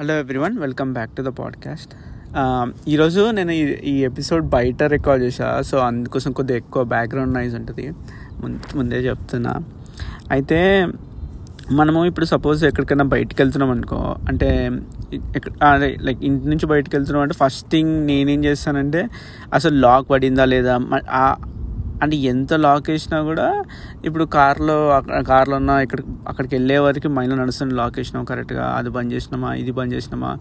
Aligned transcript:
Hello 0.00 0.18
everyone 0.18 0.58
welcome 0.58 0.92
back 0.92 1.10
to 1.10 1.22
the 1.22 1.26
podcast 1.26 1.90
ఈరోజు 2.88 3.30
నేను 3.30 3.52
ఈ 3.52 3.62
ఈ 3.72 4.04
ఎపిసోడ్ 4.04 4.44
బయట 4.44 4.82
రికార్డ్ 4.82 5.24
చేశా 5.24 5.60
సో 5.60 5.78
అందుకోసం 5.78 6.32
కొద్దిగా 6.32 6.56
ఎక్కువ 6.56 6.84
బ్యాక్గ్రౌండ్ 6.84 7.34
నాయిస్ 7.34 7.54
ఉంటుంది. 7.54 7.92
ముందే 8.76 8.96
చెప్తున్నా. 8.96 9.56
అయితే 10.30 10.88
మనము 11.72 12.04
ఇప్పుడు 12.04 12.24
సపోజ్ 12.24 12.64
ఎక్కడికైనా 12.64 13.04
బయటకు 13.04 13.36
వెళ్తున్నాం 13.38 13.70
అనుకో 13.70 14.16
అంటే 14.28 14.70
ఎక్కడ 15.36 15.64
అదే 15.64 15.96
లైక్ 16.00 16.24
ఇంటి 16.24 16.48
నుంచి 16.48 16.66
బయటకు 16.66 16.96
వెళ్తున్నాం 16.96 17.22
అంటే 17.22 17.34
ఫస్ట్ 17.34 17.70
థింగ్ 17.70 18.06
నేనేం 18.06 18.44
చేస్తానంటే 18.44 19.08
అసలు 19.54 19.80
లాక్ 19.80 20.10
పడిందా 20.10 20.44
లేదా 20.44 20.78
అంటే 22.02 22.16
ఎంత 22.32 22.52
లాక్ 22.64 22.88
వేసినా 22.92 23.18
కూడా 23.28 23.46
ఇప్పుడు 24.08 24.24
కార్లో 24.36 24.76
కార్లో 25.30 25.56
ఉన్న 25.60 25.72
ఇక్కడ 25.84 26.00
అక్కడికి 26.30 26.52
వెళ్ళే 26.56 26.78
వరకు 26.86 27.08
మైండ్లో 27.16 27.36
నడుస్తుంది 27.42 27.74
లాక్ 27.80 27.96
వేసినాం 28.00 28.24
కరెక్ట్గా 28.30 28.66
అది 28.78 28.90
బంద్ 28.96 29.12
చేసినామా 29.16 29.50
ఇది 29.62 29.72
బంద్ 29.78 29.94
చేసినామా. 29.96 30.32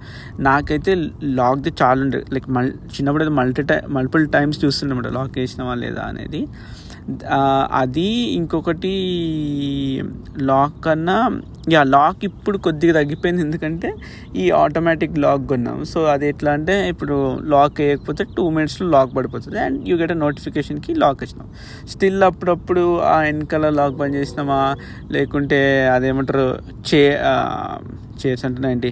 నాకైతే 0.50 0.94
లాక్ది 1.40 1.74
చాలా 1.82 2.00
ఉండే 2.06 2.22
లైక్ 2.36 2.50
మల్ 2.58 2.72
చిన్నప్పుడు 2.96 3.24
అయితే 3.26 3.36
మల్టీ 3.42 3.66
టై 3.72 3.80
మల్టిపుల్ 3.98 4.28
టైమ్స్ 4.36 4.60
చూస్తుండమాట 4.66 5.10
లాక్ 5.18 5.38
వేసినామా 5.42 5.76
లేదా 5.84 6.04
అనేది. 6.12 6.42
అది 7.82 8.10
ఇంకొకటి 8.40 8.96
లాక్ 10.50 10.76
కన్నా 10.88 11.18
యా 11.74 11.82
లాక్ 11.96 12.22
ఇప్పుడు 12.28 12.58
కొద్దిగా 12.66 12.94
తగ్గిపోయింది. 12.98 13.42
ఎందుకంటే 13.46 13.90
ఈ 14.42 14.46
ఆటోమేటిక్ 14.62 15.16
లాక్ 15.26 15.44
కొన్నాం 15.52 15.80
సో 15.92 16.00
అది 16.14 16.26
ఎట్లా 16.32 16.52
అంటే 16.58 16.76
ఇప్పుడు 16.94 17.16
లాక్ 17.54 17.82
వేయకపోతే 17.82 18.24
టూ 18.38 18.44
మినిట్స్లో 18.56 18.86
లాక్ 18.96 19.12
పడిపోతుంది. 19.18 19.60
అండ్ 19.66 19.78
యూ 19.90 19.96
గెట్ 20.02 20.14
అ 20.16 20.20
నోటిఫికేషన్కి 20.26 20.94
లాక్ 21.04 21.20
వచ్చినాం. 21.24 21.50
స్టిల్ 21.94 22.24
అప్పుడప్పుడు 22.30 22.84
ఆ 23.14 23.18
వెనకాల 23.28 23.70
లాక్ 23.80 23.98
బంద్ 24.02 24.18
చేసినామా? 24.20 24.62
లేకుంటే 25.12 25.62
అదేమంటారు 25.96 26.48
చే 26.92 27.02
చైర్స్ 28.22 28.46
అంటే 28.48 28.72
ఏంటి? 28.76 28.92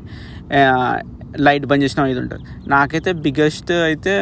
లైట్ 1.46 1.66
బంద్ 1.70 1.84
చేసినా 1.86 2.04
ఇది 2.14 2.20
ఉంటుంది. 2.24 2.44
నాకైతే 2.76 3.12
బిగ్గెస్ట్ 3.26 3.72
అయితే 3.90 4.14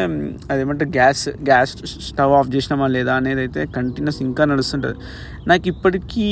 అదేమంటే 0.51 0.85
గ్యాస్ 0.97 1.23
గ్యాస్ 1.49 1.73
స్టవ్ 2.07 2.33
ఆఫ్ 2.39 2.49
చేసినామా 2.55 2.87
లేదా 2.95 3.13
అనేది 3.21 3.41
అయితే 3.45 3.61
కంటిన్యూస్ 3.77 4.19
ఇంకా 4.27 4.45
నడుస్తుంటుంది. 4.51 4.97
నాకు 5.51 5.67
ఇప్పటికీ 5.73 6.27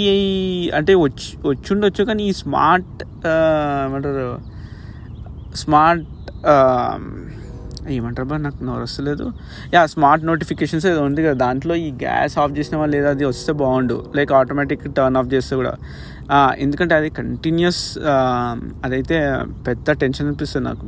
అంటే 0.79 0.95
వచ్చి 1.05 1.29
వచ్చిండొచ్చు 1.51 2.05
కానీ 2.11 2.25
ఈ 2.31 2.33
స్మార్ట్ 2.43 3.03
ఏమంటారు 3.85 4.27
స్మార్ట్ 5.63 6.09
ఏమంటారు 7.95 8.27
బా 8.31 8.35
నాకు 8.43 8.59
నోరు 8.67 8.83
వస్తలేదు. 8.87 9.25
యా 9.73 9.81
స్మార్ట్ 9.93 10.23
నోటిఫికేషన్స్ 10.29 10.85
ఏదో 10.91 11.01
ఉంది 11.07 11.21
కదా 11.25 11.37
దాంట్లో 11.45 11.73
ఈ 11.85 11.89
గ్యాస్ 12.03 12.35
ఆఫ్ 12.41 12.53
చేసిన 12.57 12.85
లేదా 12.93 13.09
అది 13.15 13.25
వస్తే 13.31 13.51
బాగుండు. 13.61 13.97
లైక్ 14.17 14.31
ఆటోమేటిక్ 14.39 14.85
టర్న్ 14.97 15.17
ఆఫ్ 15.21 15.29
చేస్తే 15.33 15.53
కూడా. 15.61 15.73
ఎందుకంటే 16.65 16.95
అది 16.95 17.09
కంటిన్యూస్ 17.21 17.83
అదైతే 18.85 19.17
పెద్ద 19.67 19.91
టెన్షన్ 20.03 20.27
అనిపిస్తుంది 20.27 20.65
నాకు. 20.69 20.87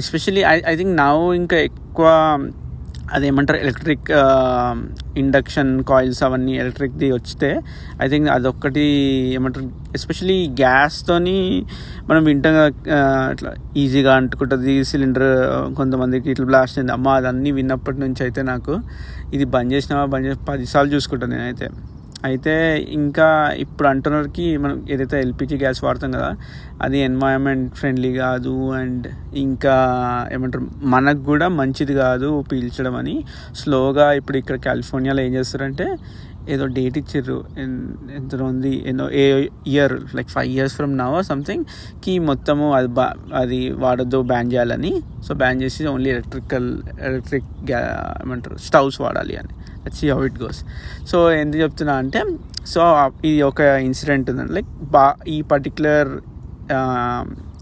ఎస్పెషలీ 0.00 0.42
ఐ 0.54 0.56
ఐ 0.72 0.74
థింక్ 0.80 0.94
నా 1.02 1.08
ఇంకా 1.42 1.56
ఎక్కువ 1.68 2.08
అదేమంటారు 3.16 3.58
ఎలక్ట్రిక్ 3.64 4.08
ఇండక్షన్ 5.22 5.70
కాయిల్స్ 5.84 6.20
అవన్నీ 6.26 6.52
ఎలక్ట్రిక్ది 6.62 7.12
వస్తే 7.12 7.48
ఐ 8.04 8.06
థింక్ 8.08 8.28
అదొక్కటి 8.36 8.84
ఏమంటారు 9.36 9.66
ఎస్పెషలీ 9.98 10.38
గ్యాస్తోని 10.60 11.66
మనం 12.10 12.22
వింటాం 12.30 12.56
ఇట్లా 13.34 13.52
ఈజీగా 13.82 14.14
అంటుకుంటుంది 14.20 14.74
సిలిండర్ 14.90 15.28
కొంతమందికి 15.78 16.30
ఇట్లా 16.34 16.46
బ్లాస్ట్ 16.46 16.78
అయింది. 16.78 16.92
అమ్మ 16.98 17.08
అదన్నీ 17.20 17.52
విన్నప్పటి 17.58 18.00
నుంచి 18.00 18.22
అయితే 18.26 18.42
నాకు 18.42 18.74
ఇది 19.34 19.44
బంద్ 19.56 19.72
చేసినావా 19.76 20.04
బంద్ 20.14 20.28
చేసి 20.30 20.40
పదిసార్లు 20.50 20.92
చూసుకుంటాను 20.96 21.32
నేనైతే. 21.36 21.68
అయితే 22.24 22.54
ఇంకా 22.92 23.26
ఇప్పుడు 23.58 23.88
అంటున్నకి 23.88 24.56
మనం 24.56 24.86
ఏదైతే 24.90 25.20
ఎల్పిజి 25.20 25.56
గ్యాస్ 25.56 25.84
వాడతాం 25.84 26.12
కదా 26.12 26.30
అది 26.82 26.98
ఎన్వైరన్మెంట్ 26.98 27.74
ఫ్రెండ్లీ 27.74 28.12
కాదు 28.14 28.70
అండ్ 28.70 29.06
ఇంకా 29.36 29.74
ఏమంటారు 30.32 30.64
మనకు 30.86 31.22
కూడా 31.22 31.48
మంచిది 31.60 31.94
కాదు 31.94 32.44
పీల్చడం 32.50 32.94
అని. 32.94 33.16
స్లోగా 33.54 34.12
ఇప్పుడు 34.12 34.38
ఇక్కడ 34.38 34.56
కాలిఫోర్నియాలో 34.60 35.22
ఏం 35.22 35.34
చేస్తారంటే 35.34 35.86
ఏదో 36.48 36.66
డేట్ 36.66 36.98
ఇచ్చిర్రు. 36.98 37.44
ఎన్- 37.58 38.10
ఎంత 38.16 38.34
ఉంది. 38.34 38.84
ఎన్నో 38.86 39.10
a 39.10 39.48
year 39.66 40.14
like 40.14 40.28
five 40.28 40.52
years 40.52 40.74
from 40.74 40.98
now 40.98 41.24
సంథింగ్కి 41.24 42.18
మొత్తము 42.18 42.72
అది 42.72 42.88
బా 42.88 43.14
అది 43.34 43.72
వాడద్దు 43.72 44.22
బ్యాన్ 44.22 44.52
చేయాలని. 44.52 45.02
సో 45.28 45.34
బ్యాన్ 45.34 45.62
చేసి 45.62 45.86
ఓన్లీ 45.86 46.10
ఎలక్ట్రికల్ 46.10 46.82
ఎలక్ట్రిక్ 47.00 47.44
గ్యా 47.44 48.14
ఏమంటారు 48.24 48.56
స్టవ్స్ 48.56 49.00
వాడాలి 49.00 49.36
అని. 49.36 49.48
వచ్చి 49.58 50.10
హౌ 50.10 50.24
ఇట్ 50.24 50.42
గోస్ 50.42 50.64
సో 51.06 51.32
ఎందుకు 51.32 51.62
చెప్తున్నా 51.62 51.94
అంటే 51.94 52.24
సో 52.66 53.10
ఇది 53.24 53.42
ఒక 53.42 53.60
ఇన్సిడెంట్ 53.60 54.30
ఉందండి. 54.30 54.52
లైక్ 54.52 54.90
బా 54.90 55.14
ఈ 55.28 55.42
పర్టిక్యులర్ 55.42 56.08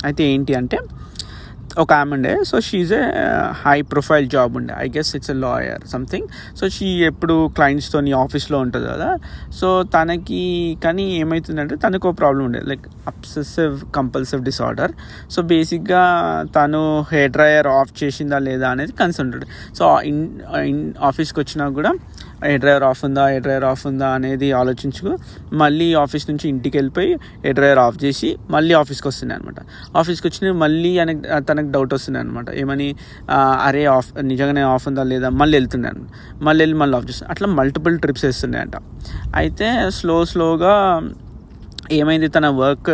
అయితే 0.04 0.24
ఏంటి 0.24 0.54
అంటే 0.54 0.78
ఒక 1.82 1.92
ఆమె 1.92 2.12
ఉండే. 2.16 2.32
So 2.50 2.56
she's 2.60 2.92
a 2.92 3.02
high 3.64 3.76
profile 3.92 4.26
job 4.34 4.56
ఉండే. 4.56 4.74
I 4.78 4.86
guess 4.96 5.10
it's 5.16 5.30
a 5.30 5.36
lawyer 5.44 5.82
something 5.88 6.28
so 6.60 6.68
she 6.76 6.88
ఎప్పుడు 7.10 7.36
క్లయింట్స్తో 7.56 8.00
ఆఫీస్లో 8.24 8.58
ఉంటుంది 8.58 8.86
కదా. 8.86 9.10
సో 9.60 9.68
తనకి 9.94 10.42
కానీ 10.84 11.04
ఏమవుతుందంటే 11.16 11.76
తనకు 11.76 12.08
ఒక 12.08 12.18
ప్రాబ్లం 12.18 12.44
ఉండే. 12.44 12.60
Like 12.70 12.86
obsessive 13.06 13.76
compulsive 13.96 14.42
disorder 14.42 14.92
so 15.30 15.42
బేసిక్గా 15.42 16.04
తను 16.56 16.82
హెయిర్ 17.12 17.32
డ్రయర్ 17.32 17.68
ఆఫ్ 17.80 17.92
చేసిందా 18.04 18.38
లేదా 18.38 18.68
అనేది 18.70 18.92
కన్సర్న్ 18.92 19.28
ఉంటుంది 19.28 19.48
సో 19.78 20.00
ఇన్ 20.10 20.22
ఇన్ 20.72 20.82
ఆఫీస్కి 21.02 21.40
వచ్చినా 21.40 21.68
కూడా 21.68 21.92
ఏ 22.46 22.56
డ్రైవర్ 22.56 22.84
ఆఫ్ 22.84 23.04
ఉందా 23.04 23.30
ఏ 23.30 23.38
డ్రైవర్ 23.38 23.64
ఆఫ్ 23.64 23.86
ఉందా 23.86 24.08
అనేది 24.08 24.52
ఆలోచించుకు 24.52 25.12
మళ్ళీ 25.52 25.94
ఆఫీస్ 25.94 26.30
నుంచి 26.30 26.48
ఇంటికి 26.48 26.76
వెళ్ళిపోయి 26.78 27.12
ఏ 27.46 27.52
డ్రైవర్ 27.52 27.78
ఆఫ్ 27.78 28.04
చేసి 28.04 28.38
మళ్ళీ 28.50 28.74
ఆఫీస్కి 28.74 29.08
వస్తున్నాయి 29.08 29.40
అనమాట 29.40 29.60
ఆఫీస్కి 29.96 30.26
వచ్చిన 30.28 30.52
మళ్ళీ 30.56 30.98
ఆయనకి 30.98 31.22
తనకు 31.48 31.70
డౌట్ 31.70 31.94
వస్తున్నాయి 31.94 32.24
అనమాట 32.26 32.50
ఏమని? 32.50 32.88
అరే 33.68 33.84
ఆఫ్ 33.96 34.10
నిజంగానే 34.22 34.60
ఆఫ్ 34.74 34.88
ఉందా 34.88 35.02
లేదా? 35.02 35.28
మళ్ళీ 35.28 35.58
వెళ్తున్నాను 35.58 35.94
అనమాట 35.94 36.10
మళ్ళీ 36.42 36.62
వెళ్ళి 36.62 36.76
మళ్ళీ 36.76 36.96
ఆఫ్ 36.96 37.08
చేస్తాను 37.10 37.30
అట్లా 37.30 37.48
మల్టిపుల్ 37.48 37.98
ట్రిప్స్ 37.98 38.24
వేస్తున్నాయంట 38.24 38.76
అయితే 39.34 39.90
స్లో 39.90 40.24
స్లోగా 40.24 40.74
ఏమైంది? 41.92 42.28
తన 42.28 42.46
వర్క్ 42.48 42.90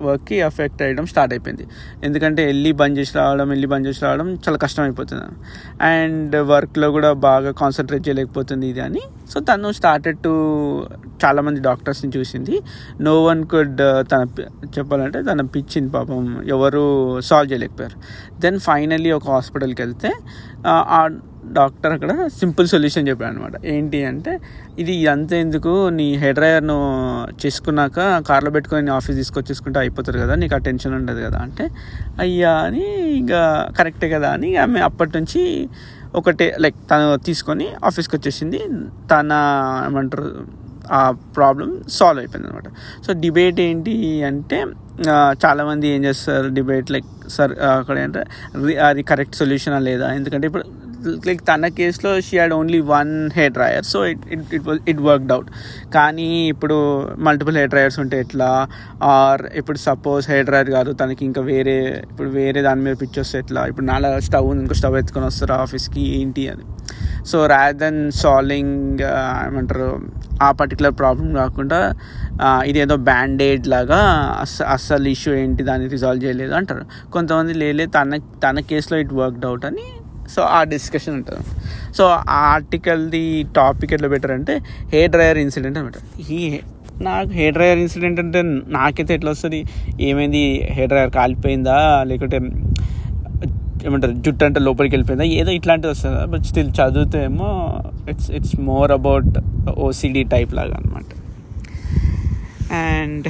వర్క్కి 0.00 0.36
ఎఫెక్ట్ 0.36 0.82
అయ్యడం 0.82 1.06
స్టార్ట్ 1.06 1.32
అయిపోయింది. 1.32 1.66
ఎందుకంటే 2.04 2.46
వెళ్ళి 2.46 2.72
బంద్ 2.72 2.98
చేసి 2.98 3.18
రావడం 3.18 3.48
వెళ్ళి 3.48 3.66
బంద్ 3.66 3.86
చేసి 3.86 4.04
రావడం 4.04 4.34
చాలా 4.34 4.56
కష్టం 4.56 4.82
అయిపోతుంది 4.82 5.22
అండ్ 5.82 6.36
వర్క్లో 6.36 6.90
కూడా 6.90 7.12
బాగా 7.12 7.50
కాన్సన్ట్రేట్ 7.50 8.08
చేయలేకపోతుంది 8.08 8.66
ఇది 8.68 8.80
అని. 8.80 9.00
సో 9.30 9.40
తను 9.40 9.72
స్టార్టెడ్ 9.72 10.18
టు 10.18 10.32
చాలామంది 11.24 11.60
డాక్టర్స్ని 11.60 12.12
చూసింది. 12.16 12.62
నో 13.00 13.24
వన్ 13.24 13.44
కుడ్ 13.44 13.78
తన 14.12 14.26
చెప్పాలంటే 14.78 15.22
తన 15.22 15.40
పిచ్చింది 15.40 15.90
పాపం 15.90 16.44
ఎవరు 16.46 16.84
సాల్వ్ 17.20 17.52
చేయలేకపోయారు. 17.52 17.98
దెన్ 18.40 18.60
ఫైనల్లీ 18.60 19.10
ఒక 19.10 19.30
హాస్పిటల్కి 19.30 19.82
వెళ్తే 19.82 20.12
uh, 20.66 21.10
డాక్టర్ 21.52 21.92
అక్కడ 21.92 22.28
సింపుల్ 22.28 22.68
సొల్యూషన్ 22.68 23.08
చెప్పాడు 23.08 23.30
అనమాట 23.30 23.66
ఏంటి 23.66 24.04
అంటే 24.04 24.40
ఇది 24.78 24.92
ఇదంతా 24.94 25.36
ఎందుకు 25.36 25.88
నీ 25.88 26.16
హెయిర్ 26.16 26.34
డ్రైయర్ను 26.34 26.76
చేసుకున్నాక 27.44 28.18
కార్లో 28.20 28.50
పెట్టుకొని 28.50 28.82
నీ 28.82 28.90
ఆఫీస్ 28.90 29.16
తీసుకొచ్చేసుకుంటే 29.16 29.80
అయిపోతుంది 29.80 30.18
కదా 30.18 30.34
నీకు 30.34 30.54
ఆ 30.54 30.58
టెన్షన్ 30.58 30.94
ఉండదు 30.94 31.20
కదా 31.20 31.38
అంటే 31.38 31.70
అయ్యా 32.20 32.50
అని 32.50 32.84
ఇక 33.08 33.32
కరెక్టే 33.78 34.08
కదా 34.08 34.30
అని 34.30 34.56
ఆమె 34.56 34.80
అప్పటి 34.80 35.18
నుంచి 35.18 35.68
ఒకటే 36.14 36.56
లైక్ 36.60 36.76
తను 36.90 37.16
తీసుకొని 37.16 37.68
ఆఫీస్కి 37.84 38.16
వచ్చేసింది. 38.16 38.58
తన 39.10 39.32
ఏమంటారు 39.86 40.46
ఆ 40.92 41.10
ప్రాబ్లం 41.10 41.82
సాల్వ్ 41.88 42.20
అయిపోయింది 42.20 42.48
అనమాట 42.48 42.68
సో 43.06 43.12
డిబేట్ 43.12 43.60
ఏంటి 43.60 44.22
అంటే 44.22 44.64
చాలామంది 45.44 45.88
ఏం 45.88 46.04
చేస్తారు 46.04 46.48
డిబేట్ 46.48 46.90
లైక్ 46.90 47.28
సార్ 47.28 47.52
అక్కడ 47.52 47.98
ఏంటంటే 47.98 48.76
అది 48.78 49.02
కరెక్ట్ 49.02 49.36
సొల్యూషనా 49.36 49.78
లేదా? 49.78 50.12
ఎందుకంటే 50.12 50.46
ఇప్పుడు 50.46 50.64
లైక్ 51.28 51.42
తన 51.50 51.68
కేసులో 51.78 52.10
she 52.26 52.34
had 52.38 52.54
only 52.58 52.80
one 52.94 53.12
hair 53.38 53.54
dryer 53.58 53.86
so 53.92 53.98
it 54.12 54.24
it 54.36 54.54
it 54.58 54.66
was 54.68 54.80
it 54.92 55.02
worked 55.08 55.32
out 55.36 55.50
కానీ 55.96 56.28
ఇప్పుడు 56.54 56.76
మల్టిపుల్ 57.28 57.58
హెయిర్ 57.60 57.72
డ్రయర్స్ 57.74 57.98
ఉంటే 58.04 58.18
ఎట్లా? 58.24 58.50
ఆర్ 59.14 59.44
ఇప్పుడు 59.60 59.78
సపోజ్ 59.88 60.24
హెయిర్ 60.32 60.48
డ్రయర్ 60.50 60.70
కాదు 60.78 60.92
తనకి 61.02 61.24
ఇంకా 61.30 61.44
వేరే 61.52 61.76
ఇప్పుడు 62.10 62.30
వేరే 62.38 62.62
దాని 62.68 62.82
మీద 62.86 62.96
పిచ్చి 63.02 63.20
వస్తే 63.24 63.38
ఎట్లా? 63.44 63.62
ఇప్పుడు 63.72 63.86
నాలా 63.92 64.10
స్టవ్ 64.28 64.48
ఉంది 64.52 64.62
ఇంకో 64.66 64.78
స్టవ్ 64.80 64.98
ఎత్తుకొని 65.02 65.28
వస్తారు 65.30 65.54
ఆఫీస్కి 65.64 66.04
ఏంటి 66.18 66.44
అని. 66.54 66.66
సో 67.30 67.36
రాదర్ 67.52 67.78
దెన్ 67.82 68.00
సాల్వింగ్ 68.22 69.00
ఏమంటారు 69.46 69.88
ఆ 70.46 70.48
పర్టికులర్ 70.60 70.94
ప్రాబ్లం 71.00 71.28
కాకుండా 71.42 71.78
ఇదేదో 72.70 72.96
బ్యాండేడ్ 73.08 73.64
లాగా 73.74 74.00
అస్ 74.42 74.56
అస్సలు 74.74 75.08
ఇష్యూ 75.14 75.32
ఏంటి 75.42 75.62
దాన్ని 75.68 75.86
రిజాల్వ్ 75.94 76.24
చేయలేదు 76.24 76.54
అంటారు. 76.58 76.84
కొంతమంది 77.14 77.52
లేలే 77.62 77.86
తన 77.96 78.18
తన 78.44 78.60
కేసులో 78.70 78.98
ఇట్ 79.04 79.14
వర్క్డ్ 79.20 79.46
అవుట్ 79.50 79.64
అని 79.70 79.86
సో 80.28 80.42
ఆ 80.42 80.64
డిస్కషన్ 80.64 81.14
ఉంటుంది. 81.14 81.44
సో 81.94 82.04
ఆ 82.04 82.20
ఆర్టికల్ది 82.30 83.46
టాపిక్ 83.56 83.92
ఎట్లా 83.92 84.08
బెటర్ 84.08 84.30
అంటే 84.30 84.56
హెయిర్ 84.92 85.10
డ్రయర్ 85.10 85.38
ఇన్సిడెంట్ 85.38 85.78
అనమాట. 85.78 85.92
ఈ 86.30 86.60
నాకు 87.02 87.28
హెయిర్ 87.28 87.54
డ్రయర్ 87.54 87.78
ఇన్సిడెంట్ 87.78 88.20
అంటే 88.20 88.42
నాకైతే 88.72 89.14
ఎట్లా 89.14 89.30
వస్తుంది? 89.30 89.64
ఏమైంది? 90.00 90.68
హెయిర్ 90.72 90.88
డ్రయర్ 90.88 91.10
కాలిపోయిందా? 91.10 92.04
లేకుంటే 92.06 92.36
ఏమంటారు 93.86 94.12
జుట్టు 94.12 94.44
అంటే 94.44 94.60
లోపలికి 94.60 94.94
వెళ్ళిపోయిందా? 94.94 95.24
ఏదో 95.40 95.50
ఇట్లాంటిది 95.50 95.90
వస్తుంది? 95.92 96.26
బట్ 96.26 96.42
స్టిల్ 96.42 96.70
చదివితే 96.78 97.24
ఏమో 97.24 97.48
it's 98.08 98.30
it's 98.30 98.60
more 98.60 98.92
about 98.92 99.38
OCD 99.78 100.22
type 100.24 100.54
లాగా 100.54 100.76
అనమాట. 100.76 101.04
అండ్ 102.72 103.28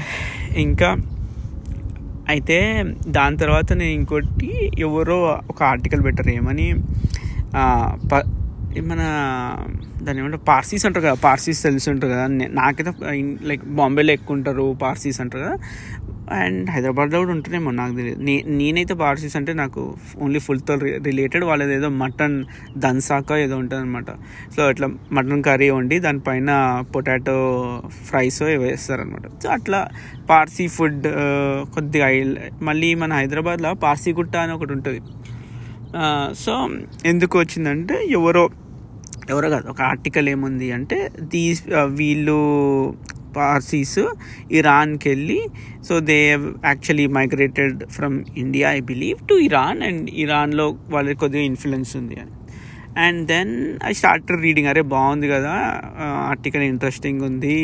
ఇంకా 0.56 0.96
అయితే 2.28 2.56
దాని 3.08 3.36
తర్వాత 3.36 3.68
నేను 3.72 3.92
ఇంకోటి 3.92 4.48
ఎవరో 4.78 5.16
ఒక 5.50 5.60
ఆర్టికల్ 5.62 6.02
పెట్టారు 6.04 6.30
ఏమని 6.30 6.68
ప 8.10 8.22
మన 8.80 9.02
దాని 10.02 10.18
ఏమంటారు? 10.18 10.42
పార్సీస్ 10.48 10.86
అంటారు 10.86 11.04
కదా 11.04 11.14
పార్సీస్ 11.14 11.62
తెలిసి 11.62 11.90
ఉంటారు 11.90 12.12
కదా 12.12 12.26
నాకైతే 12.60 12.92
లైక్ 13.48 13.64
బాంబేలో 13.64 14.12
ఎక్కువ 14.12 14.36
ఉంటారు 14.36 14.76
పార్సీస్ 14.82 15.20
అంటారు 15.20 15.42
కదా. 15.44 15.56
అండ్ 16.32 16.70
హైదరాబాద్లో 16.70 17.18
కూడా 17.18 17.30
ఉంటున్నాయేమో 17.30 17.70
నాకు 17.70 17.94
తెలియదు. 17.96 18.20
నే 18.22 18.34
నేనైతే 18.46 18.94
పార్సీస్ 18.94 19.36
అంటే 19.36 19.52
నాకు 19.52 19.94
ఓన్లీ 20.18 20.38
ఫుల్తో 20.38 20.74
రిలేటెడ్ 21.04 21.44
వాళ్ళది 21.44 21.74
ఏదో 21.74 21.88
మటన్ 21.88 22.44
దన్సాక 22.78 23.32
ఏదో 23.32 23.56
ఉంటుంది 23.56 23.82
అనమాట 23.82 24.10
సో 24.56 24.70
ఇట్లా 24.70 24.88
మటన్ 25.12 25.42
కర్రీ 25.42 25.70
వండి 25.70 25.98
దానిపైన 25.98 26.82
పొటాటో 26.94 27.36
ఫ్రైస్ 28.06 28.42
వేస్తారనమాట 28.42 29.22
సో 29.42 29.48
అట్లా 29.48 29.88
పార్సీ 30.30 30.66
ఫుడ్ 30.68 31.06
కొద్దిగా 31.74 32.08
మళ్ళీ 32.62 32.94
మన 32.94 33.12
హైదరాబాద్లో 33.12 33.74
పార్సీ 33.74 34.12
గుట్ట 34.12 34.36
అని 34.36 34.52
ఒకటి 34.52 34.72
ఉంటుంది. 34.72 35.00
సో 36.34 36.68
ఎందుకు 37.06 37.38
వచ్చిందంటే 37.38 38.06
ఎవరో 38.10 38.48
ఎవరో 39.32 39.48
కాదు 39.50 39.66
ఒక 39.68 39.80
ఆర్టికల్ 39.92 40.28
ఏముంది 40.28 40.68
అంటే 40.72 40.98
దీ 41.32 41.44
uh, 41.72 41.86
వీళ్ళు 42.00 42.38
పార్సీస్ 43.34 43.98
ఇరాన్కి 44.50 45.06
వెళ్ళి 45.08 45.40
so 45.88 45.94
they 46.00 46.18
actually 46.64 47.06
migrated 47.16 47.84
from 47.96 48.16
India 48.36 48.68
I 48.70 48.80
believe 48.92 49.18
to 49.28 49.34
Iran 49.48 49.80
and 49.82 50.06
ఇరాన్లో 50.24 50.66
వాళ్ళకి 50.90 51.18
కొద్దిగా 51.18 51.44
ఇన్ఫ్లుయెన్స్ 51.44 51.92
ఉంది 51.96 52.16
అని. 52.20 52.32
And 52.98 53.20
then 53.28 53.52
I 53.84 53.92
start 53.92 54.32
reading 54.44 54.68
అరే 54.68 54.84
బాగుంది 54.94 55.28
కదా 55.28 55.54
uh, 55.98 56.16
ఆర్టికల్ 56.32 56.66
ఇంట్రెస్టింగ్ 56.72 57.22
ఉంది 57.22 57.58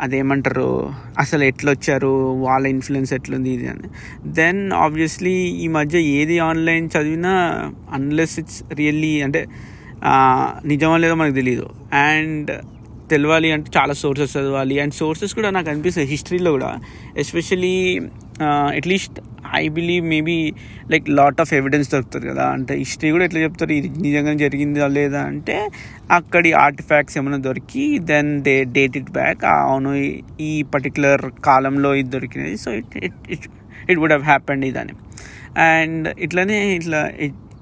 అదేమంటారు? 0.00 0.90
అసలు 1.18 1.44
ఎట్లా 1.44 1.70
వచ్చారు 1.72 2.12
వాళ్ళ 2.42 2.66
ఇన్ఫ్లుయెన్స్ 2.66 3.12
ఎట్లుంది? 3.12 3.50
ఇది 3.50 3.68
అని. 3.68 3.88
దెన్ 4.32 4.72
ఆబ్వియస్లీ 4.72 5.34
ఈ 5.64 5.68
మధ్య 5.68 6.00
ఏది 6.00 6.38
ఆన్లైన్ 6.38 6.88
చదివినా 6.96 7.34
అన్లెస్ 7.92 8.38
ఇట్స్ 8.38 8.62
రియల్లీ 8.72 9.22
అంటే 9.22 9.46
నిజమో 10.66 10.96
లేదో 10.96 11.14
మనకు 11.14 11.34
తెలియదు 11.34 11.70
అండ్ 11.92 12.50
తెలవాలి 13.10 13.52
అంటే 13.52 13.70
చాలా 13.78 13.92
సోర్సెస్ 13.92 14.36
చదవాలి. 14.36 14.80
అండ్ 14.80 14.94
సోర్సెస్ 14.94 15.34
కూడా 15.34 15.50
నాకు 15.50 15.70
అనిపిస్తుంది. 15.70 16.08
హిస్టరీలో 16.10 16.50
కూడా. 16.50 16.76
Especially 17.18 18.00
at least 18.42 19.20
I 19.54 19.68
believe 19.68 20.06
maybe 20.06 20.52
like 20.90 21.10
lot 21.10 21.40
of 21.40 21.54
evidence 21.54 21.90
దొరుకుతుంది 21.90 22.26
కదా. 22.26 22.48
అంటే 22.48 22.74
హిస్టరీ 22.74 23.10
కూడా 23.10 23.24
ఎట్లా 23.24 23.40
చెప్తారు? 23.40 23.72
ఇది 23.72 23.88
నిజంగా 23.88 24.34
జరిగిందా 24.34 24.86
లేదా 24.86 25.22
అంటే 25.22 25.68
అక్కడి 26.10 26.52
ఆర్టిఫాక్ట్స్ 26.52 27.18
ఏమైనా 27.18 27.36
దొరికి 27.36 27.98
then 27.98 28.42
they 28.42 28.64
date 28.64 28.96
it 28.96 29.10
back 29.10 29.44
అవును 29.44 29.94
ఈ- 29.94 30.20
ఈ 30.40 30.62
పర్టికులర్ 30.62 31.22
కాలంలో 31.44 31.94
ఇది 31.94 32.08
దొరికినది. 32.08 32.56
So 32.56 32.72
it 32.72 32.96
it 32.96 33.14
it 33.30 33.40
it 33.90 33.98
would 33.98 34.12
have 34.12 34.24
happened 34.24 34.64
ఇదని. 34.64 34.92
అండ్ 35.60 36.20
ఇట్లానే 36.20 36.74
ఇట్లా 36.74 37.10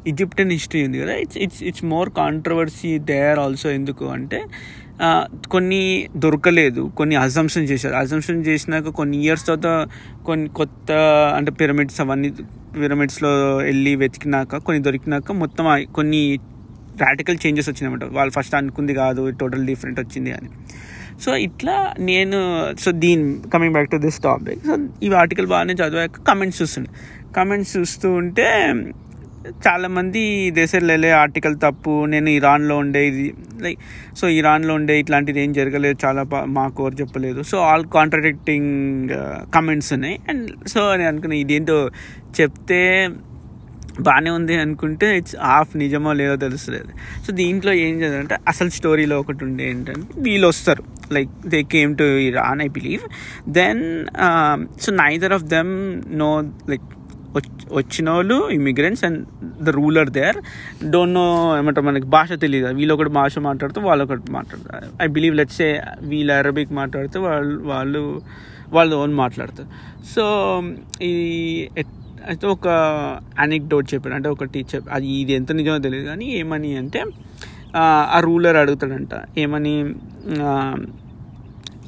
ఈజిప్టియన్ 0.07 0.53
హిస్టరీ 0.53 0.85
ఉంది 0.85 0.99
కదా. 0.99 1.15
It's 1.15 1.37
it's 1.37 1.63
it's 1.63 1.85
more 1.85 2.11
controversy 2.11 2.99
there 2.99 3.39
also 3.39 3.71
ఎందుకు 3.71 4.05
అంటే 4.05 4.43
కొన్ని 5.51 6.09
దొరకలేదు 6.17 6.93
కొన్ని 6.97 7.17
అజంప్షన్ 7.17 7.65
చేశారు. 7.65 7.95
అజంప్షన్ 7.95 8.47
చేసినాక 8.47 8.89
కొన్ని 8.89 9.17
ఇయర్స్ 9.25 9.47
తర్వాత 9.47 9.89
కొన్ని 10.27 10.49
కొత్త 10.49 10.93
అంటే 11.37 11.51
పిరమిడ్స్ 11.51 12.01
అవన్నీ 12.01 12.31
పిరమిడ్స్లో 12.83 13.57
వెళ్ళి 13.57 13.97
వెతికినాక 13.97 14.57
కొన్ని 14.57 14.83
దొరికినాక 14.83 15.33
మొత్తం 15.33 15.87
కొన్ని 15.95 16.41
రాటికల్ 17.01 17.39
చేంజెస్ 17.47 17.69
వచ్చినాయన్నమాట. 17.69 18.15
వాళ్ళు 18.17 18.33
ఫస్ట్ 18.33 18.55
అనుకుంది 18.55 18.95
కాదు 18.95 19.31
టోటల్ 19.31 19.67
డిఫరెంట్ 19.67 20.01
వచ్చింది 20.01 20.33
అని. 20.33 20.49
సో 21.25 21.37
ఇట్లా 21.37 21.95
నేను 21.99 22.39
సో 22.81 22.91
దీని 22.91 23.51
coming 23.55 23.73
back 23.73 23.91
to 23.91 23.97
this 23.97 24.19
topic 24.19 24.67
so 24.67 24.77
ఈ 25.03 25.13
ఆర్టికల్ 25.13 25.47
బాగానే 25.47 25.75
చదివాక 25.75 26.11
కమెంట్స్ 26.11 26.63
చూస్తుండే. 26.63 26.91
కమెంట్స్ 27.37 27.77
చూస్తూ 27.77 28.13
ఉంటే 28.13 28.73
చాలామంది 29.47 30.51
దేశంలో 30.51 31.17
ఆర్టికల్ 31.17 31.57
తప్పు 31.57 32.05
నేను 32.05 32.29
ఇరాన్లో 32.29 32.77
ఉండే 32.77 33.09
ఇది 33.09 33.35
లైక్ 33.63 33.79
సో 34.17 34.29
ఇరాన్లో 34.29 34.75
ఉండే 34.75 34.99
ఇట్లాంటిది 34.99 35.41
ఏం 35.41 35.53
జరగలేదు 35.53 36.07
చాలా 36.07 36.23
పా- 36.23 36.45
మాకు 36.45 36.83
ఎవరు 36.83 36.95
చెప్పలేదు. 37.01 37.43
సో 37.43 37.59
ఆల్ 37.59 37.87
కాంట్రడిక్టింగ్ 37.87 39.09
కమెంట్స్ 39.55 39.93
ఉన్నాయి. 39.93 40.21
అండ్ 40.29 40.69
సో 40.69 40.97
నేను 40.97 41.09
అనుకున్నా 41.09 41.37
ఇదేంటో 41.37 41.91
చెప్తే 42.41 43.11
బాగానే 44.01 44.31
ఉంది 44.31 44.57
అనుకుంటే 44.57 45.17
ఇట్స్ 45.17 45.37
హాఫ్ 45.37 45.77
నిజమో 45.77 46.13
లేదో 46.13 46.37
తెలుస్తలేదు. 46.37 46.89
సో 47.27 47.33
దీంట్లో 47.33 47.73
ఏం 47.73 48.03
చేయాలంటే 48.03 48.37
అసలు 48.49 48.69
స్టోరీలో 48.69 49.21
ఒకటి 49.21 49.45
ఉండే 49.45 49.71
ఏంటంటే 49.71 50.21
వీళ్ళు 50.21 50.49
వస్తారు. 50.49 50.85
Like 51.13 51.49
they 51.49 51.63
came 51.63 51.97
to 51.97 52.03
Iran 52.03 52.63
I 52.63 52.69
believe 52.69 53.01
then 53.51 54.07
so 54.81 54.93
neither 54.93 55.33
of 55.33 55.43
them 55.43 56.03
know 56.19 56.45
like 56.69 56.83
వచ్చిన 57.73 58.11
వాళ్ళు 58.11 58.37
immigrants 58.51 59.05
and 59.05 59.21
the 59.61 59.69
ruler 59.71 60.11
there 60.11 60.39
don't 60.91 61.15
know 61.15 61.25
ఏమంటారు 61.59 61.87
మనకి 61.87 62.09
భాష 62.13 62.33
తెలియదు 62.45 62.73
వీళ్ళు 62.75 62.95
ఒకటి 62.95 63.13
భాష 63.13 63.39
మాట్లాడుతూ 63.47 63.81
వాళ్ళు 63.81 64.05
ఒకటి 64.05 64.33
మాట్లాడతారు 64.33 64.89
ఐ 65.03 65.09
బిలీవ్ 65.15 65.37
లెట్స్ 65.37 65.61
ఏ 65.63 65.71
వీళ్ళు 66.05 66.33
అరబిక్ 66.33 66.73
మాట్లాడితే 66.73 67.19
వాళ్ళు 67.27 67.57
వాళ్ళు 67.65 68.03
వాళ్ళు 68.73 68.97
ఓన్ 68.97 69.15
మాట్లాడతారు 69.15 69.69
సో 70.15 70.25
ఈ 71.03 71.13
అయితే 72.27 72.47
ఒక 72.49 72.69
డోట్ 73.69 73.95
చెప్పాడు 73.95 74.15
అంటే 74.15 74.29
ఒక 74.29 74.45
టీచర్ 74.55 74.85
అది 74.91 75.09
ఇది 75.21 75.33
ఎంత 75.33 75.53
నిజమో 75.53 75.79
తెలియదు 75.79 76.07
కానీ 76.07 76.27
ఏమని 76.35 76.77
అంటే 76.77 77.03
ఆ, 77.75 77.85
రూలర్ 78.21 78.57
అడుగుతాడంట. 78.57 79.15
ఏమని 79.39 79.73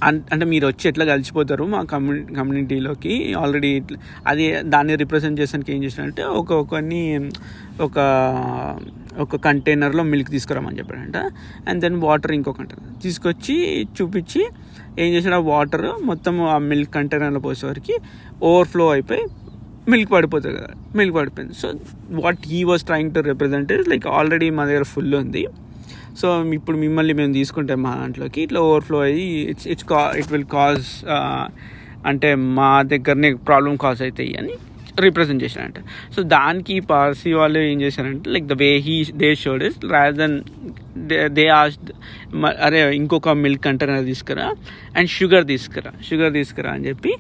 అంటే 0.05 0.45
మీరు 0.45 0.67
వచ్చి 0.67 0.89
ఎట్లా 0.89 1.05
కలిసిపోతారు 1.05 1.65
మా 1.65 1.83
కమ్యూని 1.83 2.35
కమ్యూనిటీలోకి? 2.35 3.35
ఆల్రెడీ 3.35 3.83
అది 4.27 4.63
దాన్ని 4.63 4.95
రిప్రజెంట్ 4.97 5.41
చేసానికి 5.41 5.73
ఏం 5.73 5.85
చేశాడంటే 5.85 6.23
ఒక 6.23 6.53
ఒకరిని 6.53 7.31
ఒక 7.81 7.99
ఒక 9.19 9.37
కంటైనర్లో 9.37 10.03
మిల్క్ 10.03 10.31
తీసుకురామని 10.31 10.79
చెప్పాడంట 10.79 11.17
అండ్ 11.69 11.81
దెన్ 11.81 11.97
వాటర్ 11.97 12.33
ఇంకో 12.33 12.53
కంటైనర్ 12.53 13.03
తీసుకొచ్చి 13.03 13.57
చూపించి 13.83 14.47
ఏం 14.99 15.13
చేశాడు? 15.15 15.35
ఆ 15.35 15.39
వాటర్ 15.39 15.87
మొత్తం 16.03 16.43
ఆ 16.43 16.59
మిల్క్ 16.59 16.95
కంటైనర్లో 16.95 17.41
పోసేవారికి 17.41 17.99
ఓవర్ఫ్లో 18.43 18.91
అయిపోయి 18.91 19.25
మిల్క్ 19.89 20.13
పడిపోతుంది 20.13 20.57
కదా. 20.57 20.69
మిల్క్ 20.97 21.17
పడిపోయింది. 21.17 21.55
So 21.55 21.73
what 22.11 22.39
he 22.47 22.65
was 22.65 22.85
trying 22.85 23.15
to 23.15 23.21
represent 23.21 23.73
is 23.73 23.89
like 23.89 24.07
already 24.07 24.51
మా 24.51 24.65
దగ్గర 24.65 24.83
ఫుల్ 24.83 25.15
ఉంది. 25.15 25.47
సో 26.17 26.29
ఇప్పుడు 26.53 26.77
మిమ్మల్ని 26.79 27.13
మేము 27.13 27.33
తీసుకుంటాం 27.33 27.81
మా 27.83 27.93
దాంట్లోకి 27.95 28.41
ఇట్లా 28.43 28.61
ఓవర్ఫ్లో 28.61 29.01
అయ్యి 29.01 29.29
ఇట్స్ 29.43 29.69
ఇట్స్ 29.69 29.85
కా 29.85 30.01
ఇట్ 30.17 30.33
విల్ 30.33 30.49
కాజ్ 30.51 30.89
అంటే 32.07 32.29
మా 32.55 32.71
దగ్గరనే 32.83 33.31
ప్రాబ్లం 33.47 33.77
కాజ్ 33.77 34.03
అవుతాయి 34.03 34.33
అని 34.35 34.55
రిప్రజెంట్ 35.07 35.43
చేశారంట. 35.45 35.79
సో 36.15 36.21
దానికి 36.37 36.77
పార్సీ 36.91 37.33
వాళ్ళు 37.41 37.59
ఏం 37.71 37.79
చేశారంటే 37.85 38.31
like 38.35 38.47
the 38.53 38.57
way 38.63 38.71
he 38.87 38.97
they 39.23 39.31
showed 39.45 39.63
is 39.69 39.79
rather 39.93 40.17
then 40.21 40.37
they 41.37 41.45
as 41.59 41.77
అరే 42.67 42.81
ఇంకొక 43.01 43.35
మిల్క్ 43.45 43.63
కంటైనర్ 43.67 44.05
తీసుకురా 44.11 44.47
అండ్ 44.97 45.11
షుగర్ 45.17 45.45
తీసుకురా 45.53 45.93
షుగర్ 46.09 46.33
తీసుకురా 46.39 46.71
అని 46.77 46.87
చెప్పి 46.89 47.13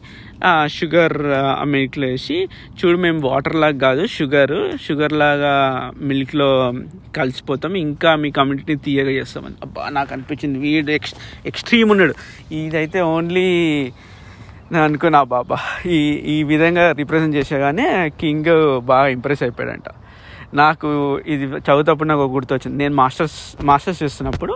షుగర్ 0.76 1.17
ఆ 1.61 1.64
మిల్క్లో 1.75 2.07
వేసి 2.12 2.38
చూడు 2.79 2.99
మేము 3.05 3.21
వాటర్ 3.29 3.57
లాగా 3.62 3.79
కాదు 3.87 4.02
షుగర్ 4.17 4.57
షుగర్ 4.87 5.14
లాగా 5.23 5.55
మిల్క్లో 6.11 6.50
కలిసిపోతాం 7.19 7.75
ఇంకా 7.87 8.11
మీ 8.25 8.31
కమ్యూనిటీని 8.38 8.83
తీయగా 8.87 9.14
చేస్తామని 9.19 9.59
అబ్బా 9.62 9.85
నాకు 9.99 10.12
అనిపించింది. 10.14 10.59
వీడు 10.59 10.91
ఎక్స్ 10.99 11.14
ఎక్స్ట్రీమ్ 11.47 11.91
ఉన్నాడు. 11.91 12.14
ఇదైతే 12.55 13.00
ఓన్లీ 13.14 13.49
నేను 14.73 14.85
అనుకున్నా 14.89 15.21
బాబా. 15.35 15.57
ఈ 15.97 15.99
ఈ 16.33 16.37
విధంగా 16.51 16.85
రిప్రజెంట్ 17.01 17.35
చేసేగానే 17.37 17.87
కింగ్ 18.21 18.51
బాగా 18.91 19.07
ఇంప్రెస్ 19.17 19.43
అయిపోయాడంట. 19.45 19.89
నాకు 20.61 20.89
ఇది 21.35 21.45
చదువుతప్పుడు 21.67 22.09
నాకు 22.11 22.27
గుర్తొచ్చింది. 22.35 22.77
నేను 22.83 22.95
మాస్టర్స్ 23.01 23.39
మాస్టర్స్ 23.71 24.01
చేస్తున్నప్పుడు 24.03 24.55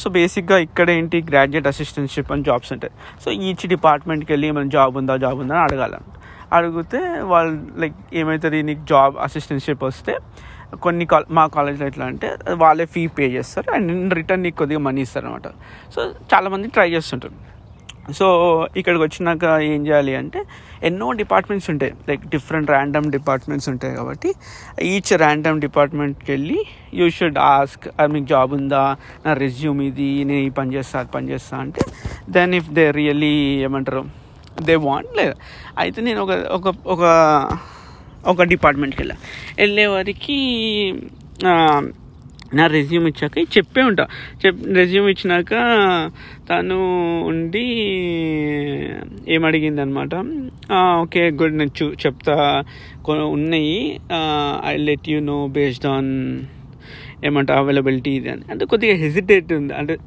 సో 0.00 0.06
బేసిక్గా 0.16 0.56
ఇక్కడ 0.66 0.88
ఏంటి 0.98 1.18
గ్రాడ్యుయేట్ 1.30 1.68
అసిస్టెంట్షిప్ 1.72 2.30
అని 2.34 2.44
జాబ్స్ 2.48 2.70
ఉంటాయి. 2.74 2.92
సో 3.24 3.28
ఈచ్ 3.48 3.64
డిపార్ట్మెంట్కి 3.74 4.30
వెళ్ళి 4.32 4.46
ఏమైనా 4.52 4.70
జాబ్ 4.76 4.96
ఉందా 5.00 5.14
జాబ్ 5.24 5.38
ఉందా 5.42 5.54
అని 5.58 5.64
అడగాలను 5.66 6.10
అడిగితే 6.56 7.00
వాళ్ళు 7.32 7.54
లైక్ 7.82 7.96
ఏమవుతుంది 8.20 8.58
నీకు 8.68 8.82
జాబ్ 8.92 9.14
అసిస్టెంట్షిప్ 9.26 9.84
వస్తే 9.90 10.14
కొన్ని 10.84 11.04
కాల్ 11.12 11.26
మా 11.38 11.44
కాలేజ్లో 11.56 11.86
ఎట్లా 11.90 12.04
అంటే 12.12 12.28
వాళ్ళే 12.62 12.84
ఫీ 12.94 13.02
పే 13.16 13.26
చేస్తారు. 13.36 13.68
అండ్ 13.76 14.14
రిటర్న్ 14.18 14.42
నీకు 14.46 14.56
కొద్దిగా 14.60 14.80
మనీ 14.86 15.02
ఇస్తారు 15.06 15.26
అనమాట 15.28 15.48
సో 15.94 16.00
చాలామంది 16.32 16.68
ట్రై 16.76 16.88
చేస్తుంటారు. 16.96 17.36
సో 18.18 18.26
ఇక్కడికి 18.80 19.02
వచ్చినాక 19.04 19.44
ఏం 19.72 19.80
చేయాలి 19.86 20.14
అంటే 20.20 20.40
ఎన్నో 20.88 21.06
డిపార్ట్మెంట్స్ 21.20 21.68
ఉంటాయి. 21.72 21.92
లైక్ 22.08 22.24
డిఫరెంట్ 22.34 22.70
ర్యాండమ్ 22.74 23.06
డిపార్ట్మెంట్స్ 23.16 23.68
ఉంటాయి 23.72 23.94
కాబట్టి 23.98 24.30
ఈచ్ 24.90 25.12
ర్యాండమ్ 25.24 25.60
డిపార్ట్మెంట్కి 25.66 26.30
వెళ్ళి 26.32 26.58
యూ 27.00 27.06
షుడ్ 27.18 27.38
ఆస్క్ 27.38 27.86
మీకు 28.14 28.26
జాబ్ 28.34 28.52
ఉందా? 28.58 28.82
నా 29.26 29.32
రెజ్యూమ్ 29.44 29.80
ఇది 29.90 30.10
నేను 30.30 30.42
ఈ 30.48 30.50
పని 30.60 30.74
చేస్తా 30.76 30.98
అది 31.02 31.12
పని 31.16 31.30
చేస్తా 31.34 31.56
అంటే 31.64 31.82
దెన్ 32.36 32.54
ఇఫ్ 32.60 32.70
దే 32.78 32.84
రియల్లీ 33.00 33.34
ఏమంటారు 33.68 34.04
దే 34.68 34.74
వాంట్ 34.88 35.12
లేదా? 35.20 35.36
అయితే 35.82 36.00
నేను 36.08 36.20
ఒక 36.26 36.32
ఒక 36.58 36.74
ఒక 36.94 37.02
ఒక 38.32 38.42
డిపార్ట్మెంట్కి 38.54 39.00
వెళ్ళా 39.02 39.16
వెళ్ళే 39.62 39.86
వారికి 39.94 40.38
నా 42.54 42.66
రెజ్యూమ్ 42.66 43.08
ఇచ్చాక 43.08 43.38
చెప్పే 43.38 43.82
ఉంటా. 43.82 44.06
చెప్ 44.46 44.56
రెజ్యూమ్ 44.74 45.08
ఇచ్చినాక 45.08 45.50
తను 46.50 46.76
ఉండి 47.22 47.64
ఏమడిగింది 49.28 49.80
అనమాట 49.80 50.14
ఓకే 51.00 51.30
గుడ్ 51.30 51.58
నేను 51.58 51.70
చూ 51.82 51.92
చెప్తా. 51.92 52.64
కొ- 53.04 53.18
ఉన్నాయి. 53.18 54.00
I 54.66 54.76
let 54.76 55.08
you 55.08 55.20
know 55.20 55.46
based 55.46 55.86
on 55.86 56.40
ఏమంట 57.24 57.50
అవైలబిలిటీ 57.50 58.10
ఇది 58.10 58.30
అని. 58.30 58.42
అంటే 58.50 58.64
కొద్దిగా 58.64 58.96
హెసిటేట్ 58.96 59.52
ఉంది. 59.52 59.74
అంటే 59.74 59.98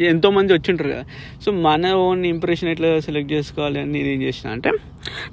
ఎంతోమంది 0.00 0.52
వచ్చి 0.52 0.70
ఉంటారు 0.70 0.90
కదా. 0.90 1.04
సో 1.42 1.52
మన 1.52 1.92
ఓన్ 1.92 2.26
ఇంప్రెషన్ 2.26 2.68
ఎట్లా 2.68 3.00
సెలెక్ట్ 3.00 3.32
చేసుకోవాలి 3.32 3.80
అని 3.80 3.92
నేను 3.92 4.06
ఏం 4.06 4.22
చేసిన 4.22 4.50
అంటే 4.50 4.72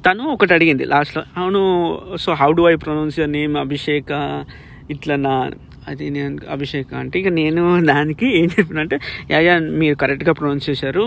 తను 0.06 0.24
ఒకటి 0.24 0.54
అడిగింది 0.54 0.86
లాస్ట్లో 0.86 1.24
అవును 1.38 2.02
so 2.18 2.34
how 2.34 2.52
do 2.52 2.70
I 2.70 2.76
pronounce 2.76 3.20
your 3.20 3.32
name 3.32 3.58
Abhishek 3.58 4.44
ఇట్లా 4.90 5.16
నా 5.16 5.50
అది 5.90 6.10
నేను 6.10 6.40
అభిషేక్ 6.50 6.94
అంటే 6.94 7.20
ఇక 7.20 7.28
నేను 7.28 7.62
దానికి 7.86 8.28
ఏం 8.40 8.50
చెప్పిన 8.60 8.80
అంటే 8.80 8.98
యా 9.32 9.60
మీరు 9.60 9.96
కరెక్ట్గా 9.96 10.34
ప్రొనౌన్స్ 10.34 10.70
చేశారు. 10.70 11.06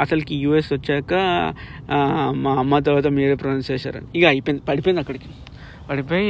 అసలుకి 0.00 0.34
యూఎస్ 0.44 0.72
వచ్చాక 0.72 1.14
మా 2.44 2.54
అమ్మ 2.62 2.78
తర్వాత 2.88 3.06
మీరే 3.18 3.34
ప్రొనౌన్స్ 3.34 3.70
చేశారు. 3.70 4.00
ఇక 4.16 4.24
అయిపోయింది 4.24 4.62
పడిపోయింది 4.68 5.00
అక్కడికి. 5.00 5.30
పడిపోయి 5.90 6.28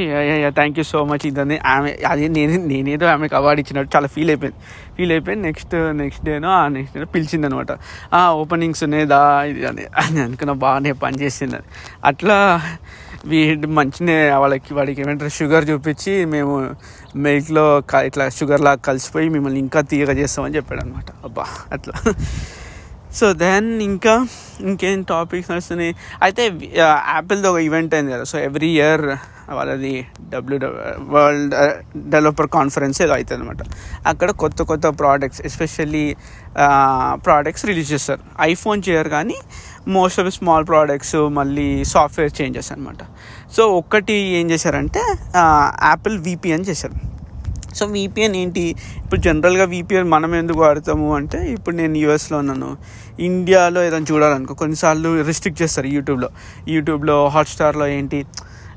థ్యాంక్ 0.57 0.79
యూ 0.79 0.83
సో 0.83 0.99
మచ్ 1.05 1.25
ఇదని 1.27 1.57
ఆమె 1.57 1.91
అది 2.07 2.25
నేను 2.29 2.55
నేనేదో 2.71 3.05
ఆమెకు 3.13 3.35
అవార్డు 3.35 3.61
ఇచ్చినట్టు 3.61 3.91
చాలా 3.95 4.07
ఫీల్ 4.07 4.29
అయిపోయింది. 4.29 4.59
ఫీల్ 4.97 5.11
అయిపోయి 5.11 5.37
నెక్స్ట్ 5.47 5.75
నెక్స్ట్ 6.01 6.23
డేనో 6.25 6.49
ఆ 6.49 6.67
నెక్స్ట్ 6.67 6.95
డేనో 6.97 7.07
పిలిచింది 7.15 7.47
అనమాట 7.47 7.71
ఆ 8.13 8.21
ఓపెనింగ్స్ 8.41 8.83
ఉన్నాయిదా 8.83 9.43
ఇది 9.43 9.65
అని 9.67 9.85
అని 10.03 10.19
అనుకున్న 10.19 10.55
బాగానే 10.65 10.91
పని 11.05 11.19
చేసింది 11.23 11.59
అట్లా 12.05 12.37
వీడి 13.25 13.67
మంచినే 13.67 14.31
వాళ్ళకి 14.31 14.73
వాడికి 14.73 15.01
ఏమంటారు 15.01 15.29
షుగర్ 15.29 15.69
చూపించి 15.69 16.25
మేము 16.25 16.75
మిల్క్లో 17.15 17.83
ఇట్లా 18.05 18.29
షుగర్ 18.29 18.61
లాగా 18.61 18.75
కలిసిపోయి 18.75 19.29
మిమ్మల్ని 19.29 19.59
ఇంకా 19.59 19.81
తీయగా 19.81 20.13
చేస్తామని 20.13 20.55
చెప్పాడు 20.55 20.81
అనమాట 20.81 21.05
అబ్బా 21.25 21.45
అట్లా. 21.71 21.93
సో 23.15 23.33
దెన్ 23.33 23.81
ఇంకా 23.81 24.27
ఇంకేం 24.61 25.01
టాపిక్స్ 25.01 25.51
నడుస్తున్నాయి? 25.51 25.95
అయితే 26.23 26.43
యాపిల్ది 26.77 27.47
ఒక 27.47 27.57
ఈవెంట్ 27.57 27.93
అయింది 27.93 28.11
కదా 28.11 28.23
సో 28.23 28.39
ఎవ్రీ 28.39 28.67
ఇయర్ 28.67 29.36
వాళ్ళది 29.55 29.93
డబ్ల్యూ 30.33 30.59
వరల్డ్ 31.13 31.55
డెవలపర్ 32.13 32.49
కాన్ఫరెన్స్ 32.57 32.97
ఏదో 33.05 33.13
అవుతుంది 33.17 33.39
అనమాట 33.39 33.61
అక్కడ 34.11 34.29
కొత్త 34.43 34.61
కొత్త 34.71 34.87
ప్రోడక్ట్స్ 35.01 35.41
ఎస్పెషల్లీ 35.49 36.05
ప్రోడక్ట్స్ 37.25 37.65
రిలీజ్ 37.69 37.89
చేస్తారు. 37.93 38.21
ఐఫోన్ 38.51 38.81
చేయరు 38.87 39.09
కానీ 39.09 39.37
మోస్ట్ 39.97 40.19
ఆఫ్ 40.21 40.29
స్మాల్ 40.37 40.65
ప్రోడక్ట్స్ 40.71 41.15
మళ్ళీ 41.39 41.67
సాఫ్ట్వేర్ 41.93 42.33
చేంజెస్ 42.39 42.71
అనమాట 42.71 43.03
సో 43.57 43.63
ఒక్కటి 43.81 44.13
ఏం 44.13 44.47
చేశారంటే 44.51 45.03
uh, 45.41 45.67
యాపిల్ 45.89 46.17
విపిఎన్ 46.29 46.65
చేశారు. 46.71 46.97
సో 47.77 47.85
వీపీఎన్ 47.95 48.35
ఏంటి? 48.35 48.63
ఇప్పుడు 49.03 49.19
జనరల్గా 49.21 49.65
వీపీఎన్ 49.73 50.07
మనం 50.13 50.31
ఎందుకు 50.35 50.59
వాడతాము 50.65 51.07
అంటే 51.15 51.39
ఇప్పుడు 51.55 51.75
నేను 51.75 51.97
యూఎస్లో 52.03 52.37
ఉన్నాను. 52.43 52.69
ఇండియాలో 53.27 53.79
ఏదైనా 53.87 54.07
చూడాలనుకో 54.11 54.53
కొన్నిసార్లు 54.61 55.09
రిస్ట్రిక్ట్ 55.29 55.59
చేస్తారు 55.61 55.89
యూట్యూబ్లో 55.95 56.29
యూట్యూబ్లో 56.75 57.17
హాట్స్టార్లో 57.35 57.87
ఏంటి? 57.97 58.19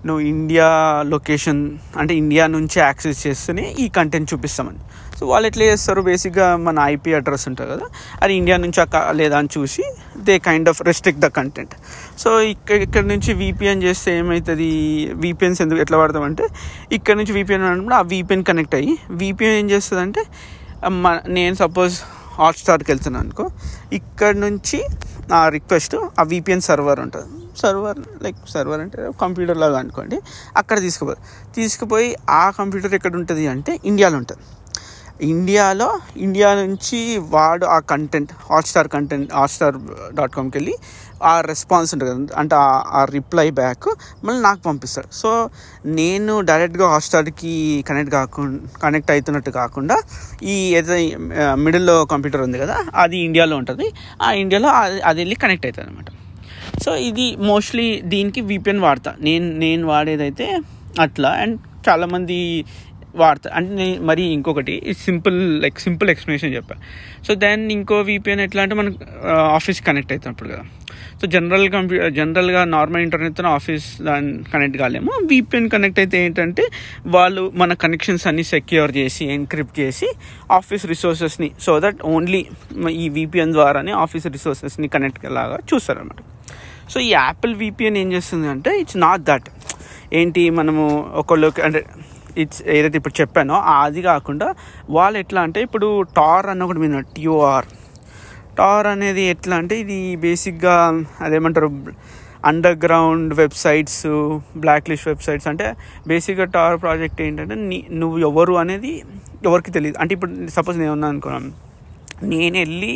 నువ్వు 0.07 0.23
ఇండియా 0.33 0.67
లొకేషన్ 1.13 1.61
అంటే 2.01 2.13
ఇండియా 2.23 2.45
నుంచి 2.57 2.77
యాక్సెస్ 2.87 3.19
చేస్తేనే 3.27 3.65
ఈ 3.85 3.87
కంటెంట్ 3.97 4.29
చూపిస్తామని. 4.33 4.81
సో 5.19 5.27
వాళ్ళు 5.31 5.47
ఎట్లా 5.51 5.65
చేస్తారు? 5.71 6.01
బేసిక్గా 6.09 6.47
మన 6.67 6.77
ఐపీ 6.93 7.11
అడ్రస్ 7.19 7.45
ఉంటుంది 7.49 7.69
కదా 7.73 7.87
అది 8.23 8.33
ఇండియా 8.41 8.57
నుంచి 8.65 8.79
అక్క 8.85 8.97
లేదా 9.19 9.39
అని 9.41 9.51
చూసి 9.57 9.85
they 10.29 10.35
kind 10.47 10.69
of 10.73 10.81
restrict 10.89 11.21
the 11.25 11.29
content 11.39 11.75
so 12.23 12.31
ఇక్కడ 12.53 12.79
ఇక్కడ 12.87 13.05
నుంచి 13.13 13.33
వీపీఎన్ 13.43 13.83
చేస్తే 13.87 14.13
ఏమవుతుంది 14.21 14.69
వీపీఎన్స్ 15.25 15.61
ఎందుకు 15.65 15.83
ఎట్లా 15.85 15.99
వాడతామంటే 16.03 16.47
ఇక్కడ 16.99 17.17
నుంచి 17.21 17.35
వీపీఎన్ 17.39 17.67
అన్నప్పుడు 17.73 17.99
ఆ 18.01 18.03
వీపీఎన్ 18.15 18.47
కనెక్ట్ 18.51 18.77
అయ్యి 18.81 18.95
వీపీఎన్ 19.23 19.59
ఏం 19.63 19.69
చేస్తుంది 19.75 20.03
అంటే 20.07 20.25
నేను 21.39 21.55
సపోజ్ 21.65 21.97
హాట్స్టార్కి 22.41 22.91
వెళ్తున్నాను 22.93 23.25
అనుకో 23.27 23.47
ఇక్కడ 24.01 24.35
నుంచి 24.47 24.81
ఆ 25.39 25.43
రిక్వెస్ట్ 25.57 25.97
ఆ 26.21 26.25
విపిఎన్ 26.33 26.65
సర్వర్ 26.71 27.01
ఉంటుంది. 27.07 27.40
సర్వర్ 27.61 27.99
లైక్ 28.23 28.37
సర్వర్ 28.49 28.81
అంటే 28.81 29.11
కంప్యూటర్ 29.21 29.59
లాగా 29.59 29.79
అనుకోండి 29.79 30.21
అక్కడ 30.57 30.81
తీసుకుపోయి 30.81 31.17
తీసుకుపోయి 31.55 32.17
ఆ 32.31 32.51
కంప్యూటర్ 32.51 32.95
ఎక్కడ 32.95 33.15
ఉంటుంది 33.15 33.47
అంటే 33.47 33.79
ఇండియాలో 33.85 34.17
ఉంటుంది. 34.17 34.43
ఇండియాలో 35.21 36.01
ఇండియా 36.17 36.55
నుంచి 36.55 37.19
వాడు 37.19 37.67
ఆ 37.67 37.79
content 37.79 38.33
Hotstar 38.51 38.89
content 38.89 39.33
Hotstar 39.33 39.75
dot 40.15 40.33
కామ్కి 40.35 40.59
వెళ్ళి 40.59 40.75
ఆ 41.23 41.41
రెస్పాన్స్ 41.41 41.95
ఉంటుంది 41.95 42.27
కదా 42.27 42.41
అంటే 42.41 42.55
ఆ- 42.57 43.05
రిప్లై 43.05 43.51
బ్యాక్ 43.51 43.95
మళ్ళీ 44.25 44.43
నాకు 44.43 44.61
పంపిస్తాడు. 44.61 45.15
సో 45.15 45.51
నేను 45.87 46.41
డైరెక్ట్గా 46.41 46.89
హాట్స్టార్కి 46.89 47.85
కనెక్ట్ 47.89 48.13
కాకుండా 48.13 48.81
కనెక్ట్ 48.83 49.11
అవుతున్నట్టు 49.11 49.51
కాకుండా 49.51 50.01
ఈ 50.43 50.75
ఏదైతే 50.75 51.17
మిడిల్లో 51.55 52.05
కంప్యూటర్ 52.05 52.41
ఉంది 52.41 52.59
కదా 52.59 52.85
అది 52.95 53.19
ఇండియాలో 53.19 53.57
ఉంటుంది. 53.57 53.93
ఆ 54.23 54.33
ఇండియాలో 54.33 54.69
అది 54.69 55.01
అది 55.01 55.21
వెళ్ళి 55.21 55.37
కనెక్ట్ 55.37 55.67
అవుతుంది 55.67 55.89
అనమాట 55.89 56.20
సో 56.85 56.91
ఇది 57.09 57.27
మోస్ట్లీ 57.51 57.89
దీనికి 58.13 58.41
విపిఎన్ 58.53 58.85
వాడతా. 58.87 59.11
నేను 59.29 59.49
నేను 59.65 59.85
వాడేదైతే 59.93 60.47
అట్లా 61.07 61.33
అండ్ 61.43 61.59
చాలామంది 61.89 62.39
వాడతా. 63.21 63.49
అంటే 63.59 63.73
నేను 63.81 63.95
మరి 64.09 64.25
ఇంకొకటి 64.35 64.75
సింపుల్ 65.07 65.39
లైక్ 65.63 65.79
సింపుల్ 65.87 66.09
ఎక్స్ప్లెనేషన్ 66.13 66.53
చెప్పా. 66.57 66.75
సో 67.27 67.33
దెన్ 67.45 67.63
ఇంకో 67.77 67.97
విపిఎన్ 68.11 68.43
ఎట్లా 68.45 68.61
అంటే 68.65 68.77
మనకు 68.81 68.99
ఆఫీస్ 69.59 69.81
కనెక్ట్ 69.89 70.13
అవుతున్నప్పుడు 70.15 70.51
కదా. 70.53 70.65
సో 71.21 71.27
జనరల్ 71.35 71.67
కంప్యూ 71.75 71.99
జనరల్గా 72.19 72.61
నార్మల్ 72.75 73.03
ఇంటర్నెట్తో 73.07 73.49
ఆఫీస్ 73.57 73.87
దాని 74.09 74.31
కనెక్ట్ 74.53 74.79
కాలేము. 74.83 75.11
విపిఎన్ 75.33 75.69
కనెక్ట్ 75.75 76.01
అయితే 76.03 76.19
ఏంటంటే 76.27 76.65
వాళ్ళు 77.17 77.45
మన 77.63 77.75
కనెక్షన్స్ 77.85 78.27
అన్ని 78.31 78.45
సెక్యూర్ 78.55 78.93
చేసి 79.01 79.25
ఎన్క్రిప్ట్ 79.37 79.77
చేసి 79.83 80.09
ఆఫీస్ 80.61 80.87
రిసోర్సెస్ని 80.95 81.51
సో 81.67 81.75
దట్ 81.87 82.03
ఓన్లీ 82.15 82.43
ఈ 83.05 83.09
విపిఎన్ 83.19 83.55
ద్వారానే 83.59 83.95
ఆఫీస్ 84.07 84.29
రిసోర్సెస్ని 84.39 84.91
కనెక్ట్ 84.97 85.27
లాగా 85.41 85.59
చూస్తారనమాట 85.73 86.21
సో 86.93 86.97
ఈ 87.07 87.11
యాపిల్ 87.21 87.53
విపిఎన్ 87.65 87.99
ఏం 88.03 88.09
చేస్తుంది 88.17 88.49
అంటే 88.55 88.71
ఇట్స్ 88.83 88.99
నాట్ 89.07 89.25
దట్ 89.31 89.49
ఏంటి 90.21 90.43
మనము 90.61 90.85
ఒకళ్ళకి 91.21 91.61
అంటే 91.67 91.81
ఇట్స్ 92.43 92.61
ఏదైతే 92.77 92.97
ఇప్పుడు 93.01 93.17
చెప్పానో 93.21 93.57
అది 93.83 94.01
కాకుండా 94.11 94.49
వాళ్ళు 94.97 95.17
ఎట్లా 95.23 95.41
అంటే 95.49 95.61
ఇప్పుడు 95.67 95.89
టార్ 96.19 96.47
అన్న 96.53 96.67
ఒకటి 96.67 96.81
మీద 96.85 97.03
టిఓఆర్ 97.17 97.69
టార్ 98.59 98.89
అనేది 98.95 99.23
ఎట్లా 99.35 99.55
అంటే 99.63 99.75
ఇది 99.85 99.99
బేసిక్గా 100.25 100.75
అదేమంటారు 101.27 101.69
under 102.51 102.77
ground 102.85 103.33
websites 103.41 104.03
black 104.63 104.87
list 104.91 105.09
websites 105.11 105.49
అంటే 105.53 105.67
బేసిక్గా 106.11 106.47
టార్ 106.55 106.77
ప్రాజెక్ట్ 106.85 107.21
ఏంటంటే 107.27 107.57
నీ 107.71 107.79
నువ్వు 108.03 108.19
ఎవరు 108.29 108.55
అనేది 108.63 108.93
ఎవరికి 109.49 109.71
తెలియదు. 109.77 109.97
అంటే 110.03 110.13
ఇప్పుడు 110.17 110.33
సపోజ్ 110.57 110.79
నేను 110.83 110.93
ఉన్నాను 110.97 111.13
అనుకున్నాను 111.15 111.51
నేను 112.33 112.57
వెళ్ళి 112.63 112.93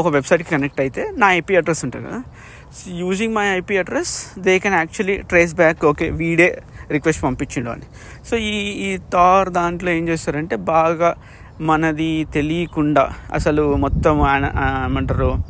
ఒక 0.00 0.08
వెబ్సైట్కి 0.16 0.50
కనెక్ట్ 0.54 0.80
అయితే 0.84 1.02
నా 1.20 1.26
ఐపీ 1.38 1.54
అడ్రస్ 1.60 1.82
ఉంటుంది 1.86 2.04
కదా. 2.08 2.20
Using 2.86 3.34
my 3.34 3.46
IP 3.48 3.76
address 3.78 4.38
they 4.38 4.58
can 4.58 4.74
actually 4.74 5.16
trace 5.16 5.54
back 5.54 5.84
okay 5.84 6.10
వీడే 6.10 6.48
రిక్వెస్ట్ 6.90 7.22
పంపించిండు 7.24 7.70
అని. 7.70 7.86
సో 8.30 8.36
ఈ 8.36 8.54
ఈ 8.86 8.96
తార్ 8.96 9.50
దాంట్లో 9.50 9.90
ఏం 9.90 10.08
చేస్తారంటే 10.08 10.56
బాగా 10.56 11.16
మనది 11.60 12.24
తెలియకుండా 12.32 13.04
అసలు 13.32 13.76
మొత్తం 13.76 14.14
ఏమంటారు 14.86 15.44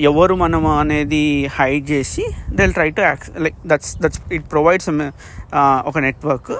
ఎవరు 0.00 0.34
మనం 0.34 0.66
అనేది 0.66 1.46
హైడ్ 1.58 1.90
చేసి 1.90 2.22
they'll 2.50 2.72
try 2.72 2.90
to 2.90 3.00
access 3.00 3.30
like 3.38 3.54
that's 3.66 3.98
that's 3.98 4.20
it 4.32 4.50
provides 4.50 4.88
ఒక 5.86 5.98
network 5.98 6.50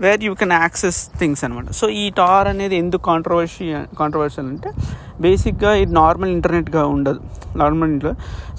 where 0.00 0.24
you 0.24 0.34
can 0.34 0.52
access 0.52 1.10
things 1.18 1.44
అనమాట 1.44 1.70
సో 1.70 1.88
ఈ 1.88 2.10
టార్ 2.10 2.48
అనేది 2.48 2.76
ఎందుకు 2.76 3.02
కాంట్రవర్షి 3.02 3.66
కాంట్రవర్షియల్ 3.98 4.48
అంటే 4.48 4.70
బేసిక్గా 5.20 5.74
ఇది 5.74 5.92
నార్మల్ 5.92 6.30
ఇంటర్నెట్గా 6.30 6.86
ఉండదు. 6.86 7.20
నార్మల్ 7.56 7.90
ఇంట్లో. 7.90 8.12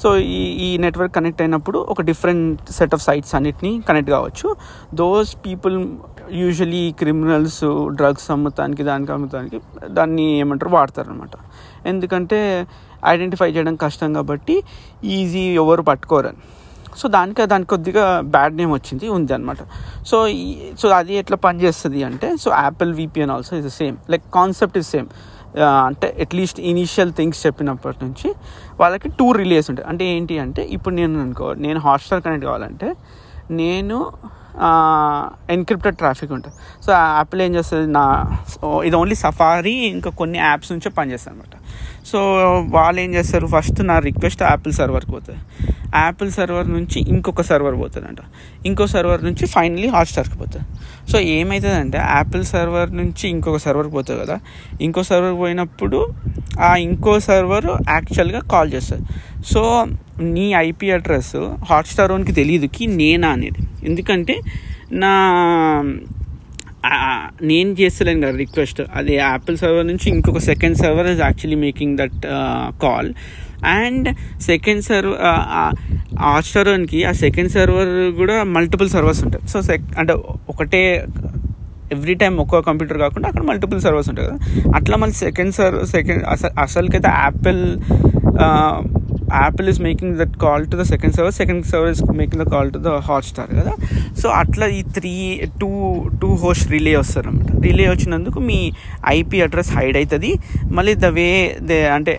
సో 0.04 0.18
ఈ 0.18 0.44
ఈ 0.44 0.78
నెట్వర్క్ 0.78 1.16
కనెక్ట్ 1.16 1.42
అయినప్పుడు 1.42 1.80
ఒక 1.80 2.02
డిఫరెంట్ 2.02 2.72
సెట్ 2.72 2.94
ఆఫ్ 2.94 3.04
సైట్స్ 3.04 3.36
అన్నిటిని 3.36 3.82
కనెక్ట్ 3.90 4.12
కావచ్చు. 4.12 4.56
Those 4.94 5.36
people 5.36 5.88
usually 6.32 6.92
criminals 6.92 7.88
drugs 7.96 8.32
అమ్ముతానికి 8.32 8.84
దానికి 8.84 9.12
అమ్ముతానికి 9.12 9.60
దాన్ని 9.88 10.40
ఏమంటారు 10.40 10.72
వాడతారనమాట 10.72 11.30
ఎందుకంటే 11.88 12.68
ఐడెంటిఫై 13.06 13.52
చేయడం 13.52 13.76
కష్టం 13.76 14.14
కాబట్టి 14.14 14.64
ఈజీ 15.04 15.40
ఎవరు 15.40 15.82
పట్టుకోరని. 15.82 16.38
సో 16.98 17.08
దానికి 17.08 17.46
దానికి 17.46 17.70
కొద్దిగా 17.70 18.22
బ్యాడ్ 18.22 18.56
నేమ్ 18.56 18.74
వచ్చింది 18.74 19.10
ఉంది 19.10 19.34
అనమాట 19.34 19.58
సో 20.06 20.28
ఈ- 20.28 20.56
సో 20.80 20.90
అది 20.90 21.16
ఎట్లా 21.16 21.38
పనిచేస్తుంది 21.38 22.04
అంటే 22.04 22.38
so 22.38 22.52
Apple 22.52 22.94
VPN 22.94 23.32
also 23.32 23.56
is 23.56 23.78
same 23.78 23.98
like 24.10 24.24
concept 24.34 24.78
is 24.78 24.90
same 24.90 25.08
అంటే 25.58 26.08
అట్లీస్ట్ 26.22 26.60
ఇనీషియల్ 26.72 27.14
థింగ్స్ 27.14 27.46
చెప్పినప్పటి 27.46 28.00
నుంచి 28.06 28.28
వాళ్ళకి 28.80 29.10
టూ 29.20 29.32
రిలేస్ 29.32 29.70
ఉంటాయి. 29.70 29.88
అంటే 29.88 30.06
ఏంటి 30.06 30.40
అంటే 30.40 30.62
ఇప్పుడు 30.78 30.96
నేను 30.96 31.22
అనుకో 31.22 31.48
నేను 31.54 31.80
హాట్స్టార్ 31.80 32.22
కనెక్ట్ 32.26 32.46
కావాలంటే 32.46 32.90
నేను 33.62 33.98
ఎన్క్రిప్టెడ్ 35.56 35.98
ట్రాఫిక్ 35.98 36.32
ఉంటుంది. 36.32 36.56
సో 36.86 36.90
యాపిల్ 36.92 37.42
ఏం 37.42 37.52
చేస్తుంది? 37.56 37.88
నా 37.98 38.04
ఇది 38.88 38.96
ఓన్లీ 38.96 39.16
సఫారీ 39.16 39.76
ఇంకా 39.96 40.10
కొన్ని 40.22 40.40
యాప్స్ 40.40 40.72
నుంచే 40.72 40.90
పనిచేస్తాను 40.90 41.36
అనమాట 41.36 41.56
సో 42.12 42.20
వాళ్ళు 42.78 43.02
ఏం 43.02 43.12
చేస్తారు? 43.14 43.48
ఫస్ట్ 43.48 43.82
నా 43.92 44.00
రిక్వెస్ట్ 44.00 44.44
యాపిల్ 44.44 44.74
సర్వర్కి 44.74 45.12
పోతుంది. 45.12 45.40
యాపిల్ 45.96 46.32
సర్వర్ 46.32 46.68
నుంచి 46.74 47.00
ఇంకొక 47.10 47.42
సర్వర్ 47.42 47.76
పోతుందంట. 47.82 48.22
ఇంకో 48.66 48.88
సర్వర్ 48.88 49.24
నుంచి 49.24 49.46
ఫైనలీ 49.46 49.88
హాట్స్టార్కి 49.88 50.38
పోతుంది. 50.38 50.66
సో 51.12 51.20
ఏమవుతుందంటే 51.20 51.98
యాపిల్ 51.98 52.44
సర్వర్ 52.44 52.92
నుంచి 52.96 53.30
ఇంకొక 53.30 53.58
సర్వర్కి 53.58 53.94
పోతుంది 53.94 54.20
కదా. 54.20 54.40
ఇంకో 54.82 55.04
సర్వర్ 55.04 55.36
పోయినప్పుడు 55.40 56.00
ఆ 56.60 56.76
ఇంకో 56.76 57.20
సర్వర్ 57.20 57.70
యాక్చువల్గా 57.90 58.40
కాల్ 58.40 58.74
చేస్తుంది. 58.74 59.06
సో 59.52 59.86
నీ 60.22 60.54
ఐపీ 60.54 60.92
అడ్రస్ 60.92 61.36
హాట్స్టార్ 61.70 62.12
ఓన్కి 62.12 62.32
తెలియదుకి 62.32 62.88
నేనా 62.88 63.30
అనేది. 63.30 63.62
ఎందుకంటే 63.84 64.38
నా 64.92 65.14
నేను 67.42 67.72
చేస్తలేను 67.82 68.22
కదా 68.28 68.38
రిక్వెస్ట్ 68.38 68.82
అది 68.96 69.16
యాపిల్ 69.16 69.58
సర్వర్ 69.58 69.88
నుంచి 69.88 70.10
ఇంకొక 70.10 70.38
second 70.38 70.78
server 70.78 71.08
is 71.08 71.22
actually 71.22 71.60
making 71.66 71.98
that 71.98 72.22
call 72.82 73.14
and 73.64 74.10
second 74.42 74.84
server 74.84 75.16
హాట్స్టార్కి 76.20 77.06
ఆ 77.06 77.12
సెకండ్ 77.12 77.52
సర్వర్ 77.52 78.12
కూడా 78.18 78.44
మల్టిపుల్ 78.44 78.90
సర్వర్స్ 78.90 79.24
ఉంటాయి. 79.24 79.48
సో 79.48 79.62
సెక్ 79.62 79.84
అంటే 80.00 80.14
ఒకటే 80.50 81.08
ఎవ్రీ 81.92 82.14
టైం 82.14 82.38
ఒక్కో 82.38 82.62
కంప్యూటర్ 82.62 82.98
కాకుండా 82.98 83.28
అక్కడ 83.30 83.44
మల్టిపుల్ 83.44 83.82
సర్వర్స్ 83.82 84.10
ఉంటాయి 84.10 84.28
కదా. 84.30 84.38
అట్లా 84.78 84.98
మళ్ళీ 84.98 85.14
సెకండ్ 85.14 85.54
సర్వర్ 85.54 85.86
సెకండ్ 85.86 86.24
అసలు 86.24 86.52
అసలుకైతే 86.60 87.08
Apple 87.08 87.64
Apple 89.34 89.70
is 89.70 89.82
making 89.82 90.18
that 90.18 90.38
call 90.44 90.64
to 90.72 90.78
the 90.78 90.82
second 90.82 91.16
server 91.16 91.34
second 91.34 91.66
server 91.66 91.90
is 91.90 92.04
making 92.04 92.42
the 92.44 92.48
call 92.50 92.72
to 92.72 92.78
the 92.78 92.88
Hotstar 93.26 93.52
కదా. 93.60 93.74
సో 94.22 94.30
అట్లా 94.30 94.68
ఈ 94.68 94.82
three 94.82 95.40
two 95.62 95.70
two 96.22 96.28
host 96.28 96.72
relay 96.72 96.96
వస్తారన్నమాట. 96.96 97.64
Relay 97.66 97.90
వచ్చినందుకు 97.90 98.40
మీ 98.40 98.72
ఐపీ 99.08 99.42
అడ్రస్ 99.42 99.72
హైడ్ 99.78 99.98
అవుతుంది. 99.98 100.32
మళ్ళీ 100.72 100.96
the 100.96 101.06
way 101.06 101.58
they 101.62 101.86
అంటే 101.98 102.18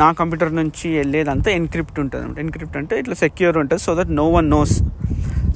నా 0.00 0.08
computer 0.20 0.52
నుంచి 0.60 0.88
వెళ్ళేదంతా 0.98 1.50
ఎన్క్రిప్ట్ 1.60 1.98
ఉంటుంది 2.02 2.22
అనమాట 2.24 2.38
ఎన్క్రిప్ట్ 2.44 2.76
అంటే 2.80 2.94
ఇట్లా 3.02 3.16
సెక్యూర్ 3.24 3.58
ఉంటుంది 3.62 3.82
so 3.86 3.94
that 4.00 4.12
no 4.20 4.26
one 4.36 4.48
knows 4.56 4.74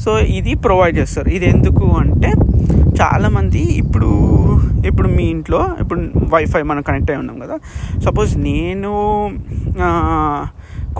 so 0.05 0.11
ఇది 0.39 0.53
ప్రొవైడ్ 0.67 0.97
చేస్తారు. 1.01 1.29
ఇది 1.37 1.47
ఎందుకు 1.55 1.85
అంటే 2.03 2.31
చాలామంది 3.01 3.63
ఇప్పుడు 3.83 4.11
ఇప్పుడు 4.89 5.09
మీ 5.17 5.25
ఇంట్లో 5.35 5.61
ఇప్పుడు 5.83 6.01
వైఫై 6.35 6.63
మనం 6.71 6.83
కనెక్ట్ 6.89 7.11
అయి 7.13 7.19
ఉన్నాం 7.23 7.39
కదా. 7.45 7.57
సపోజ్ 8.07 8.33
నేను 8.49 8.93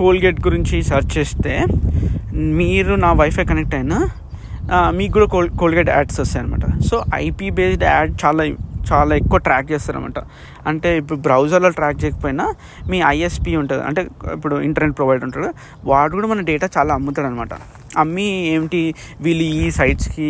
కోల్గేట్ 0.01 0.39
గురించి 0.47 0.77
సెర్చ్ 0.89 1.11
చేస్తే 1.17 1.53
మీరు 2.59 2.93
నా 3.05 3.11
వైఫై 3.21 3.45
కనెక్ట్ 3.51 3.75
అయినా 3.79 3.99
మీకు 4.97 5.13
కూడా 5.13 5.27
కోల్ 5.33 5.47
కోల్గేట్ 5.61 5.89
యాడ్స్ 5.95 6.19
వస్తాయి 6.23 6.41
అనమాట 6.43 6.65
సో 6.89 6.95
ఐపీ 7.25 7.47
బేస్డ్ 7.59 7.85
యాడ్ 7.91 8.11
చాలా 8.23 8.43
చాలా 8.91 9.15
ఎక్కువ 9.15 9.37
ట్రాక్ 9.37 9.71
చేస్తారనమాట 9.71 10.19
అంటే 10.67 10.97
ఇప్పుడు 10.97 11.19
బ్రౌజర్లో 11.19 11.69
ట్రాక్ 11.69 12.03
చేయకపోయినా 12.05 12.53
మీ 12.89 13.01
ఐఎస్పి 13.07 13.55
ఉంటుంది. 13.55 13.83
అంటే 13.83 14.07
ఇప్పుడు 14.33 14.55
ఇంటర్నెట్ 14.55 14.97
ప్రొవైడర్ 14.97 15.23
ఉంటాడు 15.23 15.53
వాడు 15.85 16.11
కూడా 16.11 16.27
మన 16.27 16.41
డేటా 16.41 16.69
చాలా 16.77 16.93
అమ్ముతాడు 16.93 17.27
అనమాట 17.27 17.49
అమ్మి 17.97 18.23
ఏంటి 18.23 18.93
వీళ్ళు 19.21 19.43
ఈ 19.43 19.71
సైట్స్కి 19.71 20.29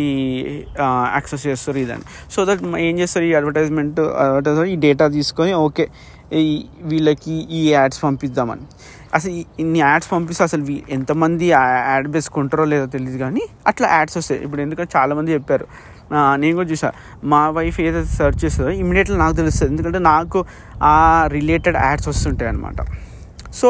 యాక్సెస్ 0.80 1.46
చేస్తారు 1.46 1.78
ఇదని. 1.78 2.02
సో 2.30 2.44
దట్ 2.44 2.62
ఏం 2.78 2.98
చేస్తారు 2.98 3.24
ఈ 3.24 3.34
అడ్వర్టైజ్మెంట్ 3.34 4.00
అడ్వర్టైజర్ 4.00 4.66
ఈ 4.66 4.76
డేటా 4.76 5.08
తీసుకొని 5.08 5.52
ఓకే 5.54 5.88
ఈ 6.32 6.64
వీళ్ళకి 6.82 7.32
ఈ 7.32 7.70
యాడ్స్ 7.70 8.02
పంపిద్దామని. 8.02 8.60
అసలు 9.14 9.30
ఈ- 9.30 9.44
ఇన్ని 9.60 9.78
యాడ్స్ 9.78 10.12
పంపిస్తే 10.12 10.44
అసలు 10.44 10.66
ఎంతమంది 10.90 11.46
యాడ్ 11.46 12.08
వేసుకుంటారో 12.08 12.64
లేదో 12.64 12.86
తెలియదు 12.86 13.18
కానీ 13.18 13.40
అట్లా 13.66 13.88
యాడ్స్ 13.88 14.16
వస్తాయి. 14.16 14.44
ఇప్పుడు 14.44 14.62
ఎందుకంటే 14.62 14.98
చాలామంది 14.98 15.32
చెప్పారు 15.32 15.66
నేను 16.42 16.54
కూడా 16.58 16.68
చూసా. 16.72 16.88
మా 17.32 17.42
వైఫ్ 17.58 17.78
ఏదైతే 17.86 18.10
సెర్చ్ 18.18 18.38
చేస్తుందో 18.44 18.72
ఇమీడియట్లీ 18.82 19.16
నాకు 19.24 19.36
తెలుస్తుంది. 19.40 19.70
ఎందుకంటే 19.74 20.00
నాకు 20.12 20.38
ఆ 20.94 20.96
రిలేటెడ్ 21.36 21.78
యాడ్స్ 21.86 22.08
వస్తుంటాయి 22.12 22.50
అనమాట 22.52 22.80
సో 23.58 23.68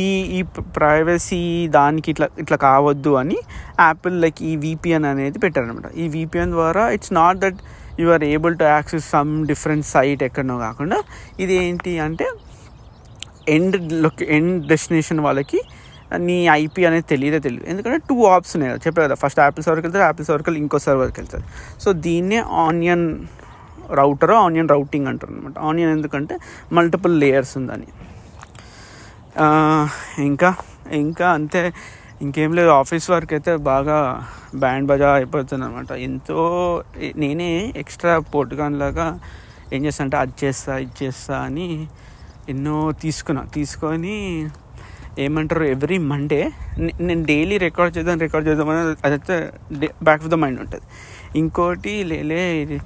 ఈ 0.00 0.04
ఈ 0.38 0.40
ప్రైవసీ 0.76 1.42
దానికి 1.76 2.08
ఇట్లా 2.12 2.26
ఇట్లా 2.42 2.56
కావద్దు 2.64 3.12
అని 3.20 3.38
యాపిల్ 3.80 4.16
లైక్ 4.24 4.40
ఈ 4.50 4.52
విపిఎన్ 4.64 5.06
అనేది 5.12 5.38
పెట్టారనమాట 5.44 5.88
ఈ 6.02 6.06
విపిఎన్ 6.16 6.52
ద్వారా 6.56 6.82
it's 6.96 7.12
not 7.20 7.38
that 7.44 7.60
you 8.00 8.08
are 8.16 8.24
able 8.32 8.54
to 8.62 8.66
access 8.74 9.06
some 9.14 9.32
different 9.50 9.86
site 9.94 10.22
ఎక్కడనో 10.28 10.56
కాకుండా 10.66 10.98
ఇది 11.44 11.54
ఏంటి 11.64 11.92
అంటే 12.06 12.26
ఎండ్ 13.54 13.76
లొకే 14.04 14.26
ఎండ్ 14.36 14.56
డెస్టినేషన్ 14.72 15.20
వాళ్ళకి 15.20 15.60
నీ 16.26 16.36
ఐపీ 16.62 16.82
అనేది 16.88 17.06
తెలియదే 17.12 17.38
తెలియదు. 17.46 17.66
ఎందుకంటే 17.72 17.98
టూ 18.10 18.16
ఆప్స్ 18.34 18.52
ఉన్నాయి. 18.56 18.70
కదా 18.72 18.80
చెప్పే 18.86 19.00
కదా 19.06 19.16
ఫస్ట్ 19.22 19.40
యాపిల్ 19.44 19.64
సర్వర్కి 19.66 19.86
వెళ్తారు 19.88 20.04
యాపిల్ 20.08 20.26
సర్వర్కి 20.28 20.58
ఇంకో 20.64 20.78
సర్వర్కి 20.86 21.18
వెళ్తారు 21.20 21.44
సో 21.84 21.88
దీన్నే 22.06 22.40
ఆనియన్ 22.66 23.06
రౌటర్ 24.00 24.34
ఆనియన్ 24.44 24.68
రౌటింగ్ 24.74 25.08
అంటారు 25.12 25.32
అనమాట 25.34 25.58
ఆనియన్ 25.68 25.92
ఎందుకంటే 25.96 26.34
మల్టిపుల్ 26.76 27.14
లేయర్స్ 27.22 27.54
ఉందని. 27.60 27.88
ఇంకా 30.30 30.50
ఇంకా 31.04 31.26
అంతే. 31.38 31.62
ఇంకేం 32.24 32.50
లేదు 32.58 32.70
ఆఫీస్ 32.80 33.06
వర్క్ 33.12 33.32
అయితే 33.36 33.52
బాగా 33.70 33.96
బ్యాండ్ 34.62 34.86
బజా 34.90 35.08
అయిపోతుంది 35.20 35.64
అనమాట 35.66 35.90
ఎంతో 36.08 36.40
నేనే 37.22 37.48
ఎక్స్ట్రా 37.82 38.12
పోటుగాన్ 38.34 38.76
లాగా 38.82 39.06
ఏం 39.74 39.80
చేస్తా 39.86 40.02
అంటే 40.04 40.16
అది 40.22 40.34
చేస్తా 40.42 40.72
ఇది 40.84 40.94
చేస్తా 41.02 41.34
అని 41.46 41.68
ఎన్నో 42.52 42.76
తీసుకున్నా. 43.04 43.42
తీసుకొని 43.56 44.16
ఏమంటారు 45.18 45.64
ఎవ్రీ 45.64 45.98
మండే 45.98 46.52
నేను 47.00 47.24
డైలీ 47.24 47.58
రికార్డ్ 47.58 47.98
చేద్దాం 47.98 48.18
రికార్డ్ 48.18 48.48
చేద్దామని 48.48 48.96
అదైతే 49.04 49.52
బ్యాక్ 50.02 50.22
ఆఫ్ 50.22 50.28
ద 50.28 50.34
మైండ్ 50.34 50.60
ఉంటుంది. 50.60 50.82
ఇంకోటి 51.38 52.04
లేలే 52.04 52.60
ఇది 52.62 52.80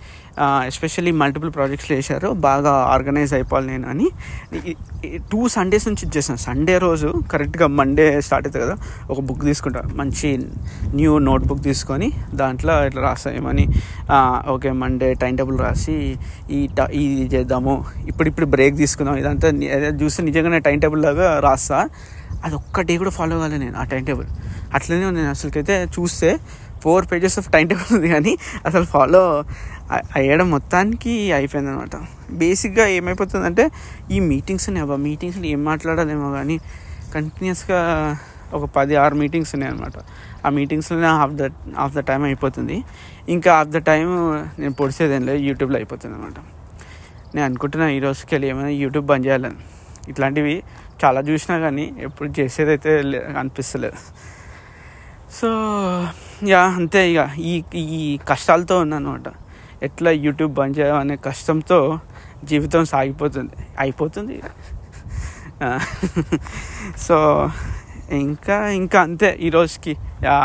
ఎస్పెషల్లీ 0.67 1.11
మల్టిపుల్ 1.11 1.51
ప్రాజెక్ట్స్ 1.51 1.93
వేశారు 1.93 2.29
బాగా 2.29 2.71
ఆర్గనైజ్ 2.71 3.35
అయిపోవాలి 3.35 3.67
నేను 3.67 3.89
అని. 3.89 4.09
టూ 5.33 5.49
సండేస్ 5.49 5.89
నుంచి 5.89 6.07
ఇచ్చేసాను 6.07 6.39
సండే 6.39 6.79
రోజు 6.79 7.15
కరెక్ట్గా 7.33 7.67
మండే 7.67 8.21
స్టార్ట్ 8.21 8.49
అవుతుంది 8.49 8.67
కదా. 8.67 8.77
ఒక 9.11 9.21
బుక్ 9.21 9.43
తీసుకుంటా 9.43 9.83
మంచి 9.95 10.31
న్యూ 10.95 11.19
నోట్ 11.19 11.45
బుక్ 11.45 11.63
తీసుకొని 11.63 12.13
దాంట్లో 12.35 12.87
ఇట్లా 12.87 13.03
రాస్తా 13.03 13.33
ఏమని 13.33 13.67
ఓకే 14.49 14.73
మండే 14.73 15.15
టైం 15.15 15.37
టేబుల్ 15.37 15.59
రాసి 15.59 16.17
ఈ 16.51 16.67
ట- 16.79 16.91
ఇది 16.93 17.37
చేద్దాము. 17.37 17.85
ఇప్పుడు 18.07 18.29
ఇప్పుడు 18.29 18.47
బ్రేక్ 18.47 18.77
తీసుకుందాం. 18.77 19.17
ఇదంతా 19.17 19.49
చూస్తే 20.03 20.23
నిజంగానే 20.23 20.59
టైం 20.59 20.79
టేబుల్ 20.79 21.03
లాగా 21.03 21.41
రాస్తా. 21.41 21.89
అది 22.45 22.55
ఒక్క 22.55 22.81
డే 22.81 22.97
కూడా 22.97 23.11
ఫాలో 23.11 23.39
కాలే 23.39 23.57
నేను 23.57 23.77
ఆ 23.79 23.85
టైం 23.85 24.05
టేబుల్ 24.05 24.27
అట్లనే 24.75 25.11
నేను 25.11 25.31
అసలుకైతే 25.31 25.85
చూస్తే 25.85 26.31
four 26.83 27.07
pages 27.13 27.39
of 27.39 27.49
time 27.51 27.67
table 27.67 27.97
ఉంది 27.97 28.09
కానీ 28.09 28.33
అసలు 28.67 28.85
ఫాలో 28.85 29.23
అయ్యడం 29.91 30.51
మొత్తానికి 30.51 31.33
అయిపోయింది 31.33 31.71
అనమాట 31.71 31.97
బేసిక్గా 32.31 32.87
ఏమైపోతుందంటే 32.87 33.71
ఈ 34.11 34.21
మీటింగ్స్ 34.21 34.69
ఉన్నాయి 34.69 34.99
మీటింగ్స్లో 34.99 35.47
ఏం 35.47 35.65
మాట్లాడాలేమో 35.65 36.31
కానీ 36.31 36.61
కంటిన్యూస్గా 37.15 37.81
ఒక 38.53 38.65
పది 38.65 38.97
ఆరు 38.97 39.15
మీటింగ్స్ 39.15 39.55
ఉన్నాయి 39.55 39.73
అనమాట 39.73 39.93
ఆ 40.47 40.49
మీటింగ్స్లోనే 40.49 41.07
half 41.07 41.33
the 41.33 41.51
half 41.77 41.95
the 41.95 41.99
time 41.99 42.23
అయిపోతుంది. 42.23 42.85
ఇంకా 43.29 43.59
హాఫ్ 43.59 43.69
ద 43.69 43.77
టైం 43.77 44.09
నేను 44.59 44.73
పొడిచేదేం 44.73 45.27
లేదు 45.27 45.39
యూట్యూబ్లో 45.39 45.77
అయిపోతుంది 45.77 46.15
అనమాట 46.15 46.39
నేను 47.35 47.45
అనుకుంటున్నా 47.47 47.89
ఈ 47.89 47.99
రోజుకి 47.99 48.35
వెళ్ళి 48.35 48.49
ఏమైనా 48.49 48.69
యూట్యూబ్ 48.69 49.07
బంద్ 49.07 49.27
చేయాలని. 49.27 49.57
ఇట్లాంటివి 50.09 50.63
చాలా 51.05 51.21
చూసినా 51.21 51.59
కానీ 51.59 51.95
ఎప్పుడు 51.99 52.41
చేసేదైతే 52.41 52.99
అనిపిస్తలేదు. 53.39 53.97
సో 55.41 55.49
యా 56.49 56.63
అంతే 56.63 57.13
ఇక 57.13 57.31
ఈ 57.39 57.65
ఈ 57.75 58.19
కష్టాలతో 58.29 58.79
ఉన్నానమాట 58.79 59.29
ఎట్లా 59.89 60.11
యూట్యూబ్ 60.27 60.53
బంద్ 60.59 60.77
చేయాలనే 60.79 61.17
కష్టంతో 61.27 61.79
జీవితం 62.45 62.85
సాగిపోతుంది. 62.93 63.57
అయిపోతుంది. 63.79 64.37
సో 67.07 67.17
ఇంకా 68.23 68.57
ఇంకా 68.81 68.99
అంతే 69.07 69.31
ఈరోజుకి 69.49 69.93
yeah 70.25 70.39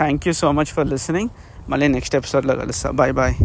thank 0.00 0.24
you 0.28 0.34
so 0.42 0.50
much 0.58 0.72
for 0.76 0.88
listening 0.94 1.30
మళ్ళీ 1.70 1.86
నెక్స్ట్ 1.96 2.16
ఎపిసోడ్లో 2.20 2.56
కలుస్తా. 2.62 2.90
Bye 3.00 3.14
bye 3.20 3.36